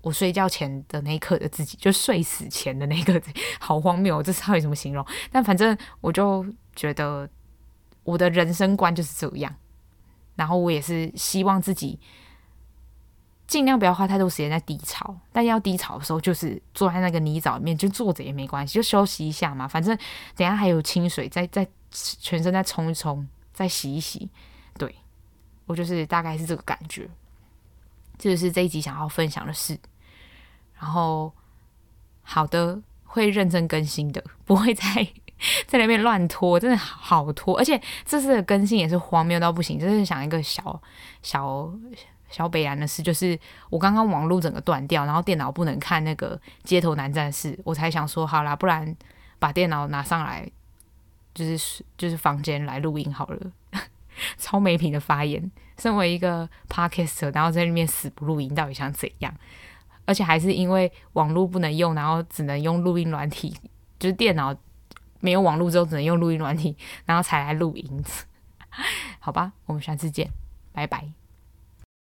[0.00, 3.22] 我睡觉前的那一刻的自己，就睡死前的那个，
[3.60, 5.06] 好荒谬，我这是到底怎么形容？
[5.30, 7.28] 但反正我就觉得
[8.04, 9.54] 我的人生观就是这样。
[10.36, 11.98] 然后，我也是希望自己。
[13.48, 19.68] 尽量不要花太多时间在低潮，但要低潮的时候，就是坐在那个泥沼里面，就坐着也没关系，就休息一下嘛。
[19.68, 19.94] 反正
[20.34, 24.30] 等下还有清水，再再全身再冲一冲，再洗一洗。
[24.78, 24.94] 对，
[25.66, 27.10] 我就是大概是这个感觉，
[28.16, 29.78] 这就是这一集想要分享的事。
[30.78, 31.30] 然后
[32.22, 35.06] 好的，会认真更新的，不会再
[35.66, 37.58] 在那边乱拖，真的好拖。
[37.58, 40.80] 而且这次的更新也是荒谬到不行，就是想一个小
[41.22, 41.70] 小。
[42.32, 43.38] 小北兰的事就是
[43.68, 48.96] 我刚刚网络整个断掉，然后电脑不能看那个街头男战士，我才想说好啦，不然
[49.38, 50.50] 把电脑拿上来，
[51.34, 53.38] 就是就是房间来录音好了。
[54.38, 59.34] 超没品的发言，身为一个 podcaster，然后在那边死不录音，到底想怎样？
[60.06, 63.54] 而且还是因为网络不能用，然后只能用录音软体，
[63.98, 64.56] 就是电脑
[65.22, 68.04] 没有网络之后只能用录音软体，然后才来录音。
[69.18, 70.30] 好吧，我们下次见，
[70.72, 71.21] 拜拜。